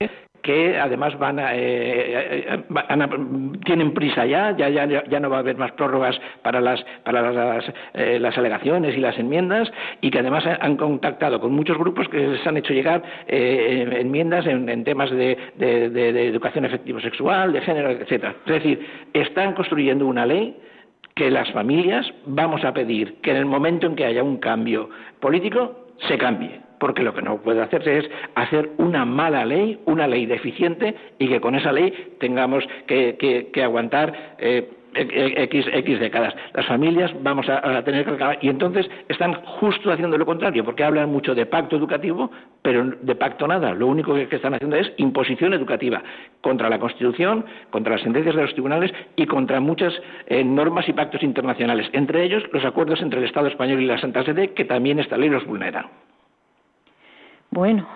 [0.49, 3.09] que además van a, eh, eh, van a,
[3.65, 7.31] tienen prisa ya, ya, ya, ya no va a haber más prórrogas para las, para
[7.31, 12.09] las, eh, las alegaciones y las enmiendas y que además han contactado con muchos grupos
[12.09, 15.37] que les han hecho llegar eh, enmiendas en, temas de
[16.29, 18.33] educación efectivo sexual, de género, etcétera.
[18.47, 20.57] Es decir, están construyendo una ley
[21.13, 24.89] que las familias vamos a pedir que en el momento en que haya un cambio
[25.19, 30.07] político se cambie porque lo que no puede hacerse es hacer una mala ley, una
[30.07, 36.33] ley deficiente y que con esa ley tengamos que, aguantar eh, X, X décadas.
[36.53, 38.39] Las familias vamos a, tener que acabar.
[38.41, 43.15] Y entonces están justo haciendo lo contrario, porque hablan mucho de pacto educativo, pero de
[43.15, 43.73] pacto nada.
[43.73, 46.01] Lo único que, que están haciendo es imposición educativa
[46.41, 49.93] contra la Constitución, contra las sentencias de los tribunales y contra muchas
[50.27, 51.87] eh, normas y pactos internacionales.
[51.93, 55.17] Entre ellos, los acuerdos entre el Estado español y la Santa Sede, que también esta
[55.17, 55.89] ley los vulnera.
[57.51, 57.87] Bueno,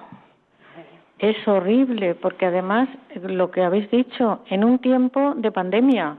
[1.19, 2.89] es horrible porque además
[3.21, 6.17] lo que habéis dicho, en un tiempo de pandemia,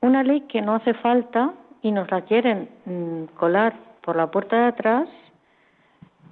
[0.00, 1.52] una ley que no hace falta
[1.82, 5.08] y nos la quieren mmm, colar por la puerta de atrás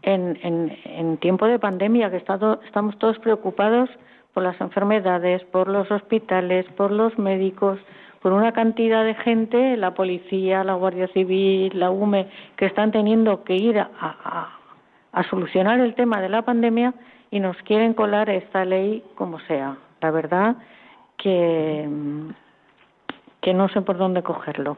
[0.02, 3.88] en, en, en tiempo de pandemia, que estamos todos preocupados
[4.34, 7.78] por las enfermedades, por los hospitales, por los médicos,
[8.20, 13.42] por una cantidad de gente, la policía, la Guardia Civil, la UME, que están teniendo
[13.44, 14.61] que ir a, a
[15.12, 16.94] a solucionar el tema de la pandemia
[17.30, 19.76] y nos quieren colar esta ley como sea.
[20.00, 20.56] La verdad
[21.16, 21.88] que,
[23.40, 24.76] que no sé por dónde cogerlo.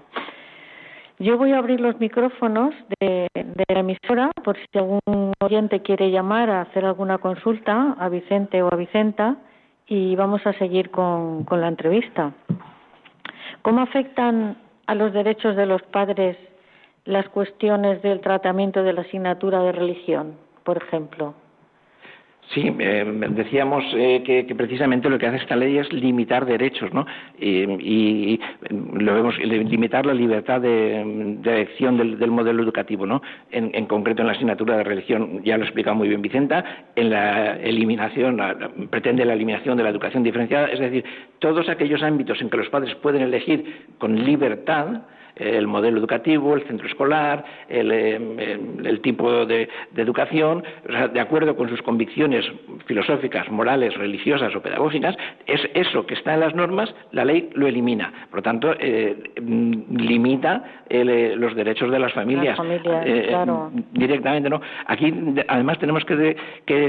[1.20, 6.50] Yo voy a abrir los micrófonos de, la emisora por si algún oyente quiere llamar
[6.50, 9.36] a hacer alguna consulta a Vicente o a Vicenta
[9.86, 12.32] y vamos a seguir con, con la entrevista.
[13.62, 16.36] ¿Cómo afectan a los derechos de los padres
[17.04, 21.34] las cuestiones del tratamiento de la asignatura de religión, por ejemplo?
[22.50, 27.06] Sí, eh, decíamos eh, que, precisamente lo que hace esta ley es limitar derechos, ¿no?
[27.38, 28.38] Y,
[28.70, 31.00] lo vemos, limitar la libertad de,
[31.42, 33.22] elección del, del, modelo educativo, ¿no?
[33.50, 36.64] En, concreto en la asignatura de religión, ya lo ha explicado muy bien Vicenta,
[36.94, 38.40] en la eliminación,
[38.90, 41.04] pretende la eliminación de la educación diferenciada, es decir,
[41.38, 45.02] todos aquellos ámbitos en que los padres pueden elegir con libertad,
[45.36, 51.08] el modelo educativo, el centro escolar, el, el, el tipo de, de educación, o sea,
[51.08, 52.44] de acuerdo con sus convicciones
[52.86, 55.16] filosóficas, morales, religiosas o pedagógicas,
[55.46, 58.12] es eso que está en las normas, la ley lo elimina.
[58.30, 62.56] Por lo tanto, eh, limita el, eh, los derechos de las familias.
[62.56, 63.70] Las familias eh, claro.
[63.92, 64.60] Directamente, ¿no?
[64.86, 65.12] Aquí,
[65.48, 66.36] además, tenemos que,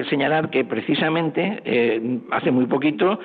[0.10, 3.20] señalar que precisamente eh, hace muy poquito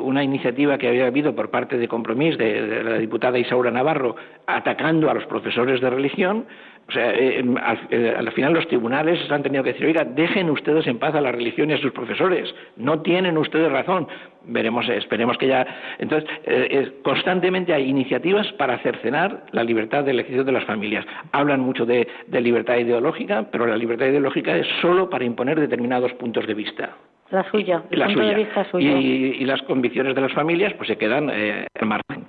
[0.00, 4.09] una iniciativa que había habido por parte de Compromís de, de la diputada Isaura Navarro
[4.46, 6.46] atacando a los profesores de religión,
[6.88, 10.50] o sea, eh, al, eh, al, final los tribunales han tenido que decir, oiga, dejen
[10.50, 14.08] ustedes en paz a la religión y a sus profesores, no tienen ustedes razón.
[14.42, 15.64] Veremos, esperemos que ya.
[15.98, 21.06] Entonces, eh, constantemente hay iniciativas para cercenar la libertad de elección de las familias.
[21.30, 26.12] Hablan mucho de, de libertad ideológica, pero la libertad ideológica es solo para imponer determinados
[26.14, 26.96] puntos de vista.
[27.30, 28.30] La suya, el la punto suya.
[28.30, 28.96] de vista suyo.
[28.96, 32.19] Y, y, las convicciones de las familias pues se quedan eh, al margen.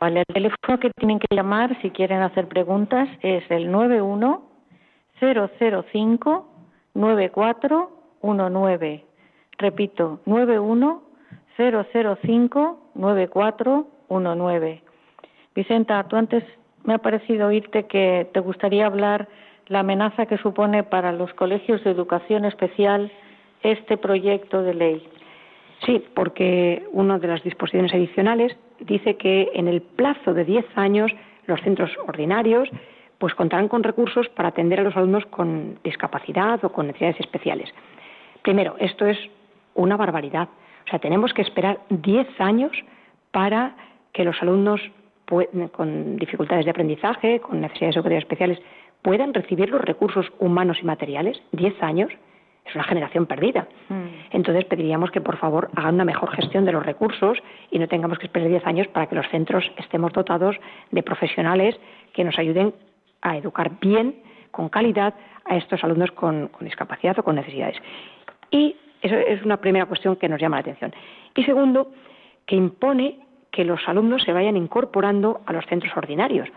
[0.00, 4.42] Vale, el teléfono que tienen que llamar si quieren hacer preguntas es el 91
[5.20, 6.48] 005
[6.94, 9.04] 9419.
[9.58, 11.02] Repito, 91
[11.56, 14.82] 005 9419.
[15.54, 16.44] Vicenta, tú antes
[16.84, 19.28] me ha parecido oírte que te gustaría hablar
[19.66, 23.10] la amenaza que supone para los colegios de educación especial
[23.64, 25.08] este proyecto de ley.
[25.84, 31.10] Sí, porque una de las disposiciones adicionales dice que en el plazo de 10 años
[31.46, 32.68] los centros ordinarios
[33.18, 37.68] pues contarán con recursos para atender a los alumnos con discapacidad o con necesidades especiales.
[38.42, 39.18] Primero, esto es
[39.74, 40.48] una barbaridad.
[40.86, 42.72] O sea, tenemos que esperar 10 años
[43.32, 43.74] para
[44.12, 44.80] que los alumnos
[45.72, 48.58] con dificultades de aprendizaje, con necesidades educativas especiales,
[49.02, 51.42] puedan recibir los recursos humanos y materiales.
[51.52, 52.10] 10 años
[52.68, 53.66] es una generación perdida.
[53.88, 54.06] Mm.
[54.30, 57.38] Entonces pediríamos que por favor hagan una mejor gestión de los recursos
[57.70, 60.56] y no tengamos que esperar 10 años para que los centros estemos dotados
[60.90, 61.78] de profesionales
[62.12, 62.74] que nos ayuden
[63.22, 64.16] a educar bien,
[64.50, 67.76] con calidad, a estos alumnos con, con discapacidad o con necesidades.
[68.50, 70.94] Y eso es una primera cuestión que nos llama la atención.
[71.34, 71.92] Y segundo,
[72.46, 73.18] que impone
[73.50, 76.48] que los alumnos se vayan incorporando a los centros ordinarios.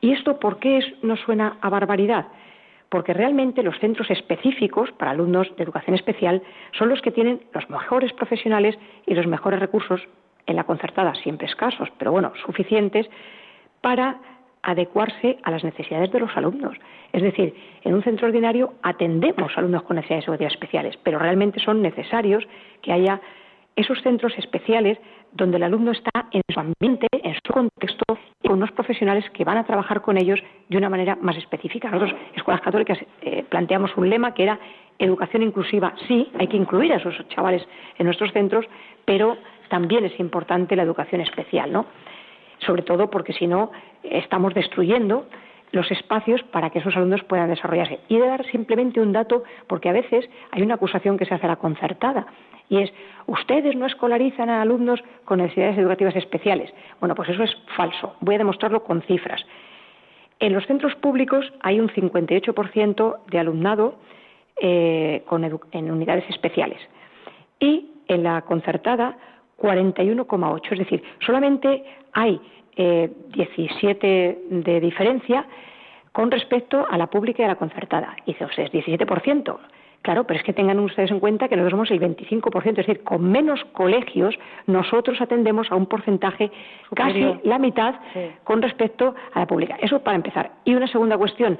[0.00, 2.26] ¿Y esto por qué es, nos suena a barbaridad?
[2.96, 6.40] Porque realmente los centros específicos para alumnos de educación especial
[6.78, 10.00] son los que tienen los mejores profesionales y los mejores recursos
[10.46, 13.06] en la concertada, siempre escasos, pero bueno, suficientes
[13.82, 14.16] para
[14.62, 16.74] adecuarse a las necesidades de los alumnos.
[17.12, 21.82] Es decir, en un centro ordinario atendemos alumnos con necesidades educativas especiales, pero realmente son
[21.82, 22.48] necesarios
[22.80, 23.20] que haya
[23.76, 24.98] esos centros especiales
[25.32, 28.04] donde el alumno está en su ambiente, en su contexto,
[28.42, 31.90] con unos profesionales que van a trabajar con ellos de una manera más específica.
[31.90, 34.58] Nosotros, Escuelas Católicas, eh, planteamos un lema que era
[34.98, 35.94] educación inclusiva.
[36.08, 37.66] Sí, hay que incluir a esos chavales
[37.98, 38.64] en nuestros centros,
[39.04, 39.36] pero
[39.68, 41.86] también es importante la educación especial, ¿no?
[42.60, 43.70] Sobre todo porque si no,
[44.02, 45.26] estamos destruyendo
[45.72, 48.00] los espacios para que esos alumnos puedan desarrollarse.
[48.08, 51.44] Y de dar simplemente un dato, porque a veces hay una acusación que se hace
[51.44, 52.26] a la concertada,
[52.68, 52.92] y es,
[53.26, 56.72] ustedes no escolarizan a alumnos con necesidades educativas especiales.
[57.00, 58.14] Bueno, pues eso es falso.
[58.20, 59.44] Voy a demostrarlo con cifras.
[60.38, 63.96] En los centros públicos hay un 58% de alumnado
[64.60, 65.24] eh,
[65.72, 66.78] en unidades especiales.
[67.58, 69.16] Y en la concertada,
[69.58, 70.72] 41,8.
[70.72, 72.40] Es decir, solamente hay
[72.76, 75.46] 17 eh, de diferencia
[76.12, 78.16] con respecto a la pública y a la concertada.
[78.26, 79.58] Y dice, o sea, es 17%.
[80.02, 83.02] Claro, pero es que tengan ustedes en cuenta que nosotros somos el 25%, es decir,
[83.02, 86.50] con menos colegios nosotros atendemos a un porcentaje
[86.94, 87.96] casi la mitad
[88.44, 89.76] con respecto a la pública.
[89.80, 90.52] Eso para empezar.
[90.64, 91.58] Y una segunda cuestión.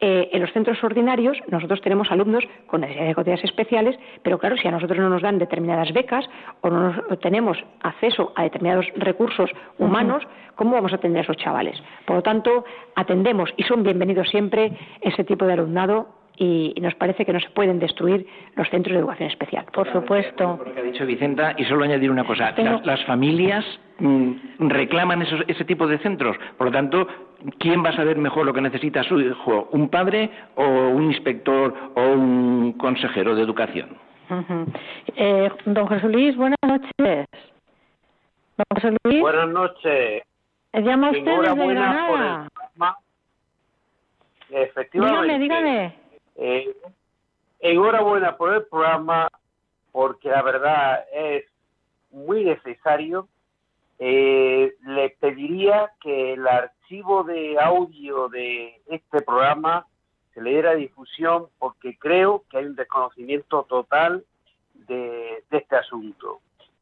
[0.00, 4.72] Eh, en los centros ordinarios nosotros tenemos alumnos con necesidades especiales, pero claro, si a
[4.72, 6.28] nosotros no nos dan determinadas becas
[6.62, 10.24] o no tenemos acceso a determinados recursos humanos,
[10.56, 11.80] ¿cómo vamos a atender a esos chavales?
[12.06, 12.64] Por lo tanto,
[12.96, 17.48] atendemos y son bienvenidos siempre ese tipo de alumnado y, nos parece que no se
[17.50, 18.26] pueden destruir
[18.56, 19.64] los centros de educación especial.
[19.72, 20.60] Por supuesto.
[20.64, 22.54] Lo que ha dicho Vicenta, y solo añadir una cosa,
[22.84, 23.64] las, familias
[23.98, 24.32] mm,
[24.68, 27.06] reclaman ese tipo de centros, por lo tanto,
[27.58, 29.68] ¿quién va a saber mejor lo que necesita su hijo?
[29.72, 33.96] ¿Un padre o un inspector o un consejero de educación?
[35.16, 37.26] Eh, don José Luis, buenas noches.
[38.56, 39.20] Don José Luis.
[39.20, 40.22] Buenas noches.
[40.72, 42.48] ¿Llama usted desde Granada?
[44.50, 45.38] Efectivamente.
[45.38, 46.03] Dígame, dígame.
[46.36, 46.76] Eh,
[47.60, 49.28] enhorabuena por el programa,
[49.92, 51.44] porque la verdad es
[52.10, 53.28] muy necesario.
[53.98, 59.86] Eh, le pediría que el archivo de audio de este programa
[60.34, 64.24] se le diera difusión porque creo que hay un desconocimiento total
[64.74, 66.40] de, este asunto.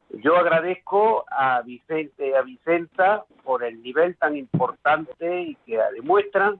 [0.09, 6.59] Yo agradezco a Vicente y a Vicenta por el nivel tan importante y que demuestran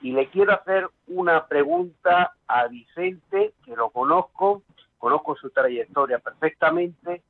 [0.00, 4.62] y le quiero hacer una pregunta a Vicente, que lo conozco,
[4.98, 7.22] conozco su trayectoria perfectamente,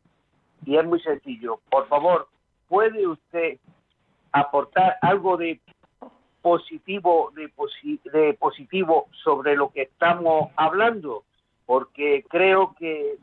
[0.65, 1.61] y es muy sencillo.
[1.71, 2.29] Por favor,
[2.69, 3.59] ¿puede usted
[4.33, 5.61] aportar algo de
[6.43, 7.51] positivo, de,
[8.13, 11.25] de positivo sobre lo que estamos hablando?
[11.65, 13.17] Porque creo que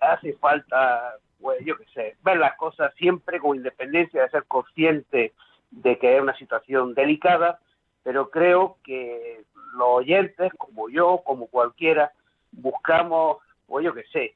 [0.00, 5.32] hace falta, pues yo qué sé, ver las cosas siempre con independencia de ser consciente
[5.70, 7.60] de que es una situación delicada,
[8.02, 9.42] pero creo que
[9.74, 12.12] los oyentes, como yo, como cualquiera,
[12.52, 13.38] buscamos,
[13.68, 14.34] o yo qué sé,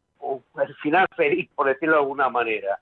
[0.63, 2.79] el final feliz, por decirlo de alguna manera.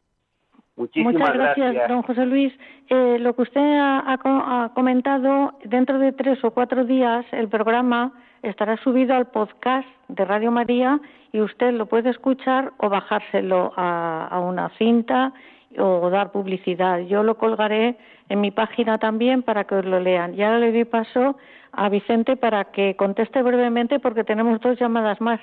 [0.77, 2.53] Muchísimas Muchas gracias, don José Luis.
[2.89, 8.13] Eh, lo que usted ha, comentado, dentro de tres o cuatro días el programa
[8.43, 10.99] estará subido al podcast de Radio María
[11.33, 15.33] y usted lo puede escuchar o bajárselo a una cinta
[15.79, 17.01] o dar publicidad.
[17.01, 17.97] Yo lo colgaré
[18.29, 20.35] en mi página también para que os lo lean.
[20.35, 21.37] Y ahora le doy paso
[21.73, 25.41] a Vicente para que conteste brevemente porque tenemos dos llamadas más.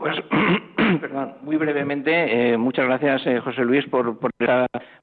[0.00, 0.16] Pues,
[1.00, 4.16] perdón, muy brevemente, eh, muchas gracias, eh, José Luis, por,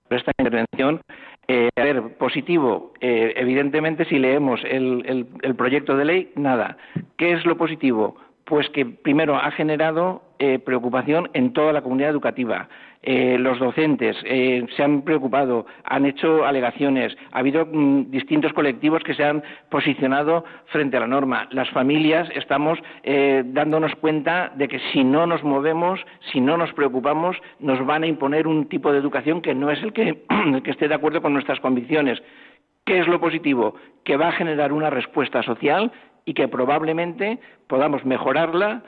[0.09, 1.01] esta, intervención.
[1.47, 6.78] Eh, a ver, positivo, evidentemente, si leemos el, el proyecto de ley, nada.
[7.15, 8.18] ¿Qué es lo positivo?
[8.43, 10.24] Pues que primero ha generado
[10.65, 12.68] preocupación en toda la comunidad educativa.
[13.03, 19.03] Eh, los docentes eh, se han preocupado, han hecho alegaciones, ha habido mm, distintos colectivos
[19.03, 21.47] que se han posicionado frente a la norma.
[21.51, 25.99] Las familias estamos eh, dándonos cuenta de que si no nos movemos,
[26.31, 29.81] si no nos preocupamos, nos van a imponer un tipo de educación que no es
[29.83, 32.21] el que, el que esté de acuerdo con nuestras convicciones.
[32.83, 33.75] ¿Qué es lo positivo?
[34.03, 35.91] Que va a generar una respuesta social
[36.25, 38.83] y que probablemente podamos mejorarla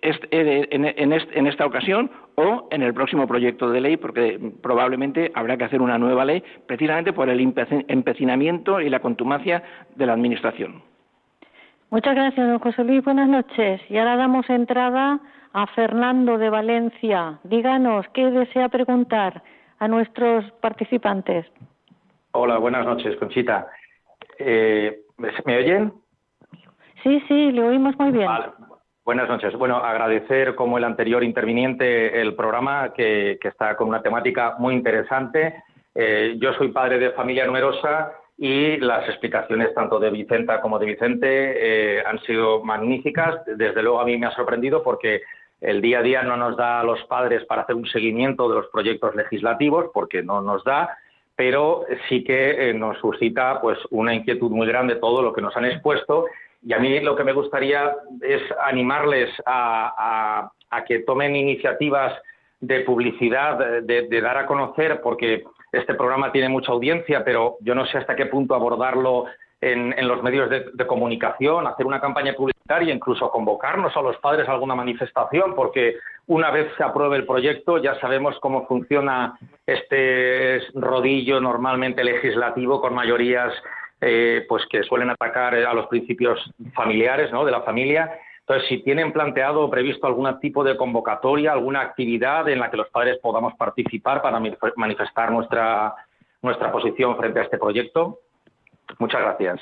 [0.00, 5.82] en esta ocasión o en el próximo proyecto de ley, porque probablemente habrá que hacer
[5.82, 9.62] una nueva ley precisamente por el empecinamiento y la contumacia
[9.96, 10.82] de la Administración.
[11.90, 13.04] Muchas gracias, don José Luis.
[13.04, 13.80] Buenas noches.
[13.90, 15.20] Y ahora damos entrada
[15.52, 17.38] a Fernando de Valencia.
[17.44, 19.42] Díganos, ¿qué desea preguntar
[19.78, 21.44] a nuestros participantes?
[22.32, 23.66] Hola, buenas noches, Conchita.
[24.38, 25.02] Eh,
[25.44, 25.92] ¿Me oyen?
[27.02, 28.28] Sí, sí, le oímos muy bien.
[29.04, 29.52] Buenas noches.
[29.54, 35.64] Bueno, agradecer como el anterior interviniente el programa que, está con una temática muy interesante.
[35.92, 40.86] Eh, yo soy padre de familia numerosa y las explicaciones tanto de Vicenta como de
[40.86, 43.44] Vicente eh, han sido magníficas.
[43.44, 45.22] Desde luego a mí me ha sorprendido porque
[45.60, 48.54] el día a día no nos da a los padres para hacer un seguimiento de
[48.54, 50.96] los proyectos legislativos porque no nos da,
[51.34, 55.56] pero sí que eh, nos suscita pues una inquietud muy grande todo lo que nos
[55.56, 56.26] han expuesto
[56.64, 60.50] y a mí lo que me gustaría es animarles a,
[60.86, 62.12] que tomen iniciativas
[62.60, 67.84] de publicidad, de, dar a conocer, porque este programa tiene mucha audiencia, pero yo no
[67.86, 69.26] sé hasta qué punto abordarlo
[69.60, 74.52] en, los medios de, comunicación, hacer una campaña publicitaria, incluso convocarnos a los padres a
[74.52, 75.96] alguna manifestación, porque
[76.26, 79.36] una vez se apruebe el proyecto ya sabemos cómo funciona
[79.66, 83.52] este rodillo normalmente legislativo con mayorías
[84.04, 86.38] eh, pues que suelen atacar a los principios
[86.74, 87.44] familiares ¿no?
[87.44, 88.18] de la familia.
[88.40, 92.76] Entonces, si tienen planteado o previsto algún tipo de convocatoria, alguna actividad en la que
[92.76, 94.40] los padres podamos participar para
[94.74, 95.94] manifestar nuestra,
[96.42, 98.18] nuestra posición frente a este proyecto.
[98.98, 99.60] Muchas gracias.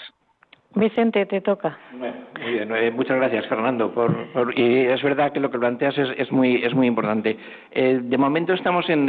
[0.75, 1.77] Vicente, te toca.
[1.93, 3.93] Muy bien, eh, muchas gracias, Fernando.
[3.93, 7.37] Por, y es verdad que lo que planteas es, muy, es muy importante.
[7.73, 9.07] Eh, de momento estamos en,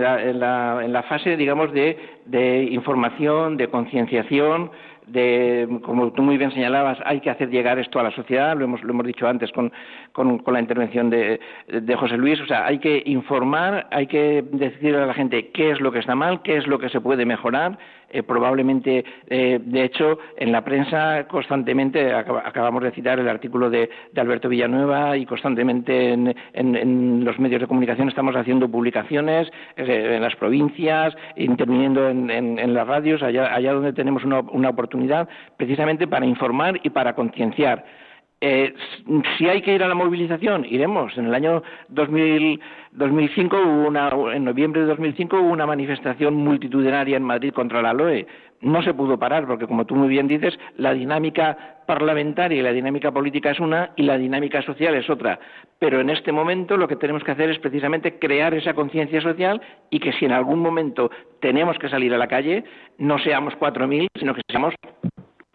[0.00, 4.72] la, fase, digamos, de, información, de concienciación,
[5.06, 8.64] de, como tú muy bien señalabas, hay que hacer llegar esto a la sociedad, lo
[8.64, 9.72] hemos, lo hemos dicho antes con,
[10.12, 14.98] con, la intervención de, de, José Luis, o sea, hay que informar, hay que decirle
[14.98, 17.24] a la gente qué es lo que está mal, qué es lo que se puede
[17.24, 17.78] mejorar,
[18.10, 23.90] eh, probablemente, eh, de hecho, en la prensa constantemente, acabamos de citar el artículo de,
[24.16, 30.34] Alberto Villanueva y constantemente en, los medios de comunicación estamos haciendo publicaciones eh, en las
[30.36, 36.80] provincias, interviniendo en, las radios, allá, allá donde tenemos una, una oportunidad precisamente para informar
[36.82, 37.84] y para concienciar.
[38.40, 38.72] Eh,
[39.36, 41.16] si hay que ir a la movilización, iremos.
[41.18, 42.60] En el año 2000,
[42.92, 47.92] 2005, hubo una, en noviembre de 2005, hubo una manifestación multitudinaria en Madrid contra la
[47.92, 48.26] LOE.
[48.60, 52.72] No se pudo parar porque, como tú muy bien dices, la dinámica parlamentaria y la
[52.72, 55.38] dinámica política es una y la dinámica social es otra.
[55.78, 59.60] Pero en este momento lo que tenemos que hacer es precisamente crear esa conciencia social
[59.90, 61.10] y que si en algún momento
[61.40, 62.64] tenemos que salir a la calle,
[62.98, 64.74] no seamos cuatro mil, sino que seamos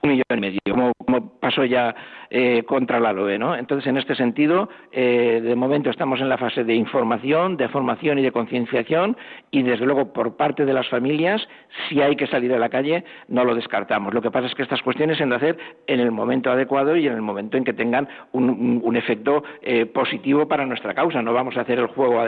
[0.03, 0.59] un millón y medio,
[1.05, 1.95] como, pasó ya
[2.29, 3.37] eh, contra la LOE.
[3.37, 3.55] ¿no?
[3.55, 8.19] Entonces, en este sentido, eh, de momento estamos en la fase de información, de formación
[8.19, 9.15] y de concienciación,
[9.49, 11.47] y desde luego por parte de las familias,
[11.87, 14.13] si hay que salir a la calle, no lo descartamos.
[14.13, 16.97] Lo que pasa es que estas cuestiones se han de hacer en el momento adecuado
[16.97, 21.21] y en el momento en que tengan un, efecto eh, positivo para nuestra causa.
[21.21, 22.23] No vamos a hacer el juego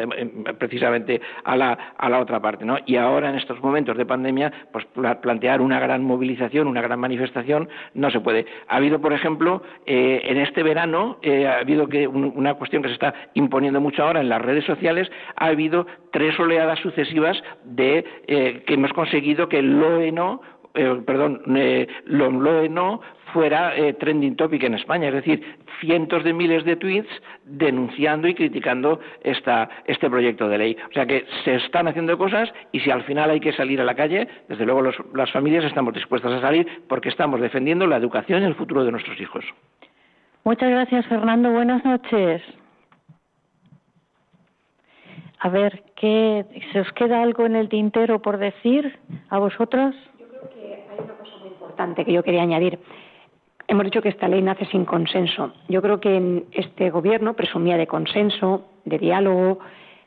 [0.58, 2.66] precisamente a la, a la otra parte.
[2.66, 2.78] ¿no?
[2.86, 4.86] Y ahora, en estos momentos de pandemia, pues
[5.22, 8.46] plantear una gran movilización, una gran manifestación, no se puede.
[8.68, 12.90] Ha habido, por ejemplo, eh, en este verano, eh, ha habido que una cuestión que
[12.90, 18.06] se está imponiendo mucho ahora en las redes sociales, ha habido tres oleadas sucesivas de
[18.28, 20.14] eh, que hemos conseguido que el LOE
[21.06, 21.42] perdón,
[22.06, 22.32] lo
[22.70, 23.02] no
[23.36, 25.44] fuera eh, trending topic en España, es decir,
[25.82, 27.10] cientos de miles de tweets
[27.44, 30.78] denunciando y criticando esta, este proyecto de ley.
[30.90, 33.84] O sea que se están haciendo cosas y si al final hay que salir a
[33.84, 38.42] la calle, desde luego las familias estamos dispuestas a salir porque estamos defendiendo la educación
[38.42, 39.44] y el futuro de nuestros hijos.
[40.46, 41.52] Muchas gracias, Fernando.
[41.52, 42.42] Buenas noches.
[45.40, 48.98] A ver, ¿qué, ¿se os queda algo en el tintero por decir
[49.30, 49.94] a vosotros?
[50.18, 52.80] Yo creo que hay una cosa muy importante que yo quería añadir.
[53.68, 55.52] Hemos dicho que esta ley nace sin consenso.
[55.68, 59.60] Yo creo que este gobierno presumía de consenso, de diálogo,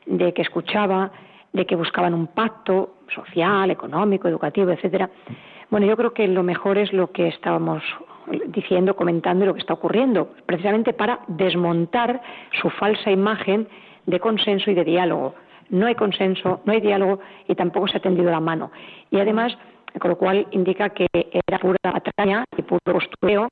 [0.05, 1.11] de que escuchaba,
[1.51, 5.09] de que buscaban un pacto social, económico, educativo, etcétera.
[5.69, 7.83] Bueno, yo creo que lo mejor es lo que estábamos
[8.47, 12.21] diciendo, comentando y lo que está ocurriendo, precisamente para desmontar
[12.61, 13.67] su falsa imagen
[14.05, 15.35] de consenso y de diálogo.
[15.69, 18.71] No hay consenso, no hay diálogo y tampoco se ha tendido la mano.
[19.11, 19.57] Y además
[19.99, 23.49] con lo cual indica que era pura atraña y puro postureo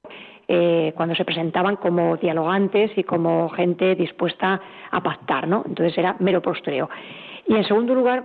[0.48, 4.62] eh, cuando se presentaban como dialogantes y como gente dispuesta
[4.92, 5.64] a pactar, ¿no?
[5.66, 6.90] Entonces era mero postureo.
[7.48, 8.24] Y en segundo lugar,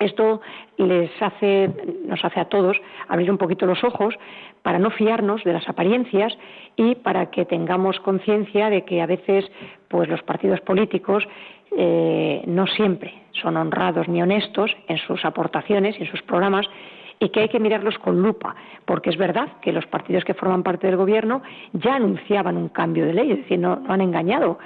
[0.00, 0.40] esto
[0.78, 1.70] les hace,
[2.06, 2.76] nos hace a todos
[3.08, 4.14] abrir un poquito los ojos
[4.62, 6.36] para no fiarnos de las apariencias
[6.76, 9.44] y para que tengamos conciencia de que a veces,
[9.88, 11.26] pues los partidos políticos
[11.76, 13.12] eh, no siempre
[13.42, 16.66] son honrados ni honestos en sus aportaciones y en sus programas
[17.20, 18.56] y que hay que mirarlos con lupa,
[18.86, 21.42] porque es verdad que los partidos que forman parte del gobierno
[21.74, 24.58] ya anunciaban un cambio de ley, es decir, no, han engañado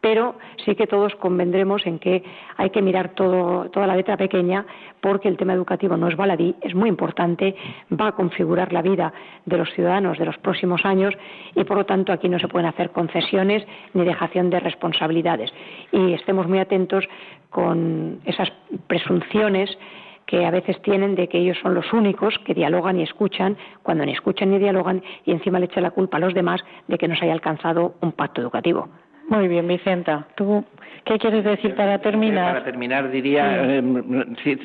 [0.00, 2.22] pero sí que todos convendremos en que
[2.56, 4.64] hay que mirar toda la letra pequeña
[5.00, 7.54] porque el tema educativo no es baladí, es muy importante,
[7.92, 9.12] va a configurar la vida
[9.44, 11.14] de los ciudadanos de los próximos años
[11.54, 15.52] y por lo tanto aquí no se pueden hacer concesiones ni dejación de responsabilidades.
[15.92, 17.04] Y estemos muy atentos
[17.50, 18.50] con esas
[18.86, 19.76] presunciones
[20.30, 24.06] que a veces tienen de que ellos son los únicos que dialogan y escuchan, cuando
[24.06, 27.08] ni escuchan ni dialogan, y encima le echan la culpa a los demás de que
[27.08, 28.88] no se haya alcanzado un pacto educativo.
[29.28, 30.28] Muy bien, Vicenta.
[30.36, 30.64] ¿Tú
[31.04, 32.52] qué quieres decir para terminar?
[32.54, 33.82] Para terminar, diría, eh,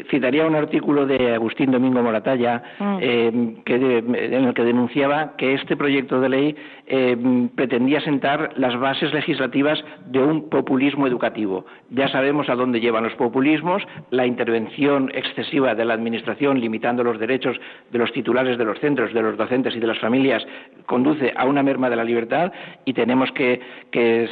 [0.09, 2.97] citaría un artículo de Agustín Domingo Moratalla Mm.
[3.01, 3.97] eh, que de-
[4.35, 6.55] en el que denunciaba que este proyecto de ley
[6.87, 7.17] eh,
[7.55, 11.65] pretendía sentar las bases legislativas de un populismo educativo.
[11.89, 13.81] Ya sabemos a dónde llevan los populismos,
[14.11, 17.59] la intervención excesiva de la Administración limitando los derechos
[17.91, 20.45] de los titulares de los centros, de los docentes y de las familias
[20.85, 22.51] conduce a una merma de la libertad
[22.85, 23.61] y tenemos que,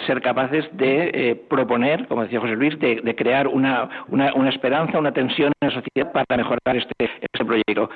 [0.06, 5.00] ser capaces de eh, proponer, como decía José Luis, de, crear una, una, una esperanza,
[5.00, 7.90] una tensión en la sociedad para mejorar este, este proyecto.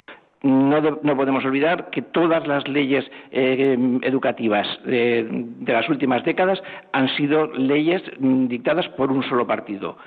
[0.44, 6.62] No, no podemos olvidar que todas las leyes eh, educativas eh, de las últimas décadas
[6.94, 9.98] han sido leyes mm, dictadas por un solo partido.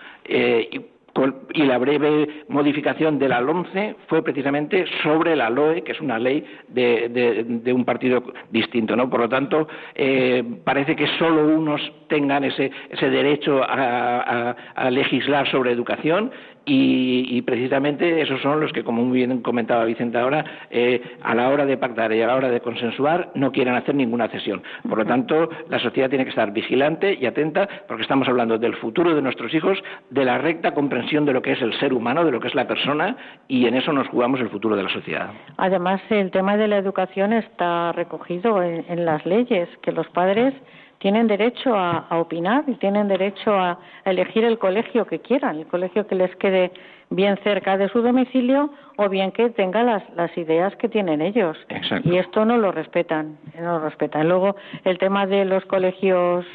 [1.55, 6.19] Y, la breve modificación de la LOMCE fue precisamente sobre la LOE, que es una
[6.19, 8.97] ley de, de- un partido distinto.
[8.97, 9.09] ¿no?
[9.09, 14.55] Por lo tanto, eh, parece que solo unos tengan ese, ese derecho a
[14.91, 16.31] legislar sobre educación
[16.71, 21.35] y, y precisamente esos son los que, como muy bien comentaba Vicente ahora, eh, a
[21.35, 24.63] la hora de pactar y a la hora de consensuar no quieren hacer ninguna cesión.
[24.89, 28.77] Por lo tanto, la sociedad tiene que estar vigilante y atenta porque estamos hablando del
[28.77, 32.25] futuro de nuestros hijos, de la recta comprensión de lo que es el ser humano,
[32.25, 33.17] de lo que es la persona
[33.49, 35.31] y en eso nos jugamos el futuro de la sociedad.
[35.57, 40.55] Además, el tema de la educación está recogido en, en las leyes, que los padres
[41.01, 45.59] tienen derecho a, a opinar y tienen derecho a, a elegir el colegio que quieran,
[45.59, 46.71] el colegio que les quede
[47.09, 51.57] bien cerca de su domicilio o bien que tenga las, las ideas que tienen ellos.
[51.69, 52.09] Exacto.
[52.09, 54.29] Y esto no lo respetan, no lo respetan.
[54.29, 56.47] Luego, el tema de los colegios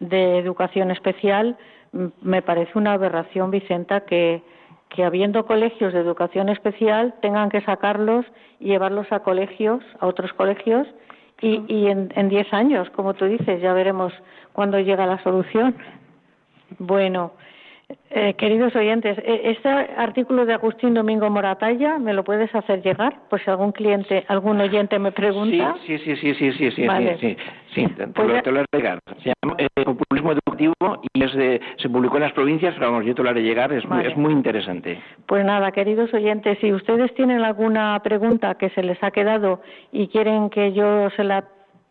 [0.00, 1.56] de educación especial
[2.22, 4.42] me parece una aberración, Vicenta, que,
[4.90, 8.24] que habiendo colegios de educación especial tengan que sacarlos
[8.60, 10.86] y llevarlos a colegios, a otros colegios,
[11.40, 14.12] y, y en, en diez años, como tú dices, ya veremos
[14.52, 15.74] cuándo llega la solución.
[16.78, 17.32] Bueno,
[18.10, 23.14] eh, queridos oyentes, eh, este artículo de Agustín Domingo Moratalla, ¿me lo puedes hacer llegar?
[23.30, 25.74] Pues si algún cliente, algún oyente me pregunta.
[25.86, 27.16] Sí, sí, sí, sí, sí, sí, Vale.
[27.18, 27.36] sí,
[27.74, 28.64] sí, sí, te, Pues lo, ya- te lo.
[29.22, 29.56] Se llama
[29.98, 30.74] Populismo Educativo
[31.12, 33.72] y es de, se publicó en las provincias, pero vamos, yo te lo haré llegar,
[33.72, 34.08] es, muy, Vale.
[34.10, 35.00] es muy interesante.
[35.26, 39.60] Pues nada, queridos oyentes, si ustedes tienen alguna pregunta que se les ha quedado
[39.92, 41.44] y quieren que yo se la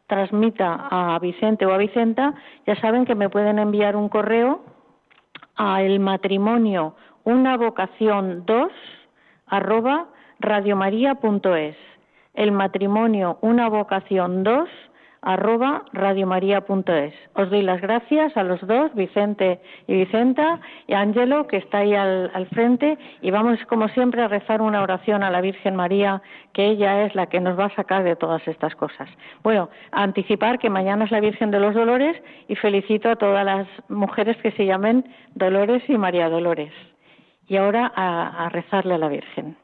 [0.07, 2.33] transmita a Vicente o a Vicenta,
[2.65, 4.61] ya saben que me pueden enviar un correo
[5.57, 8.71] a el matrimonio una vocación 2
[9.47, 10.07] arroba
[10.39, 11.75] radiomaria.es
[12.35, 14.69] el matrimonio una vocación 2
[15.27, 21.47] arroba radiomaria.es os doy las gracias a los dos Vicente y Vicenta y a Ángelo
[21.47, 25.29] que está ahí al, al frente y vamos como siempre a rezar una oración a
[25.29, 26.21] la Virgen María
[26.53, 29.09] que ella es la que nos va a sacar de todas estas cosas.
[29.43, 32.15] Bueno a anticipar que mañana es la Virgen de los Dolores
[32.47, 35.03] y felicito a todas las mujeres que se llamen
[35.35, 36.71] Dolores y María Dolores.
[37.49, 39.57] Y ahora a rezarle a la Virgen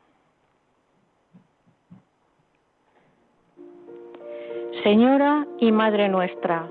[4.84, 6.68] Señora y Madre nuestra,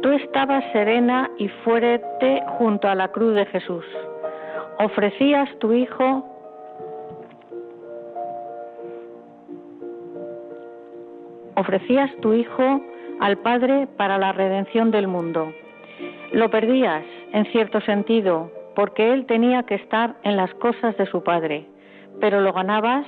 [0.00, 3.84] tú estabas serena y fuerte junto a la cruz de Jesús.
[4.78, 6.24] Ofrecías tu Hijo
[11.56, 12.80] ofrecías tu Hijo
[13.20, 15.52] al Padre para la redención del mundo.
[16.32, 21.22] Lo perdías, en cierto sentido, porque Él tenía que estar en las cosas de su
[21.24, 21.66] Padre,
[22.20, 23.06] pero lo ganabas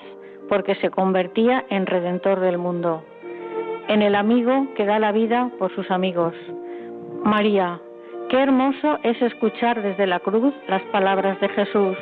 [0.48, 3.04] porque se convertía en redentor del mundo,
[3.88, 6.34] en el amigo que da la vida por sus amigos.
[7.24, 7.80] María,
[8.28, 11.96] qué hermoso es escuchar desde la cruz las palabras de Jesús.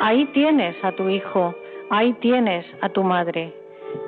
[0.00, 1.54] Ahí tienes a tu Hijo,
[1.90, 3.54] ahí tienes a tu Madre.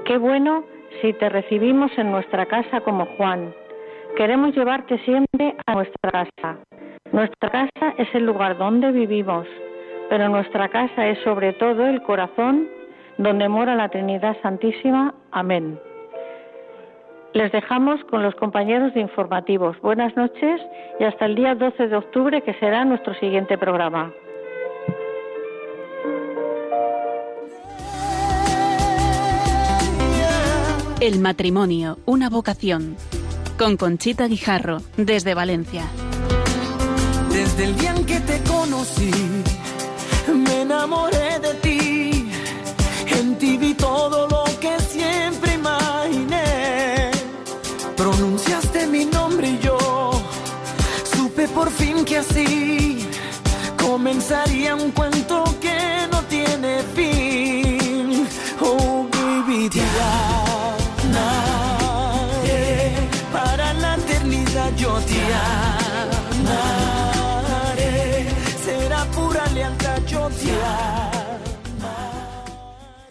[0.05, 0.65] Qué bueno
[1.01, 3.55] si te recibimos en nuestra casa como Juan.
[4.17, 6.59] Queremos llevarte siempre a nuestra casa.
[7.13, 9.47] Nuestra casa es el lugar donde vivimos,
[10.09, 12.69] pero nuestra casa es sobre todo el corazón
[13.19, 15.15] donde mora la Trinidad Santísima.
[15.31, 15.79] Amén.
[17.35, 19.81] Les dejamos con los compañeros de informativos.
[19.81, 20.61] Buenas noches
[21.01, 24.13] y hasta el día 12 de octubre, que será nuestro siguiente programa.
[31.01, 32.97] El matrimonio, una vocación.
[33.59, 35.85] Con Conchita Guijarro, desde Valencia.
[37.33, 39.11] Desde el día en que te conocí,
[40.33, 41.22] me enamoré
[52.05, 53.07] que así
[53.81, 55.45] comenzaría un cuento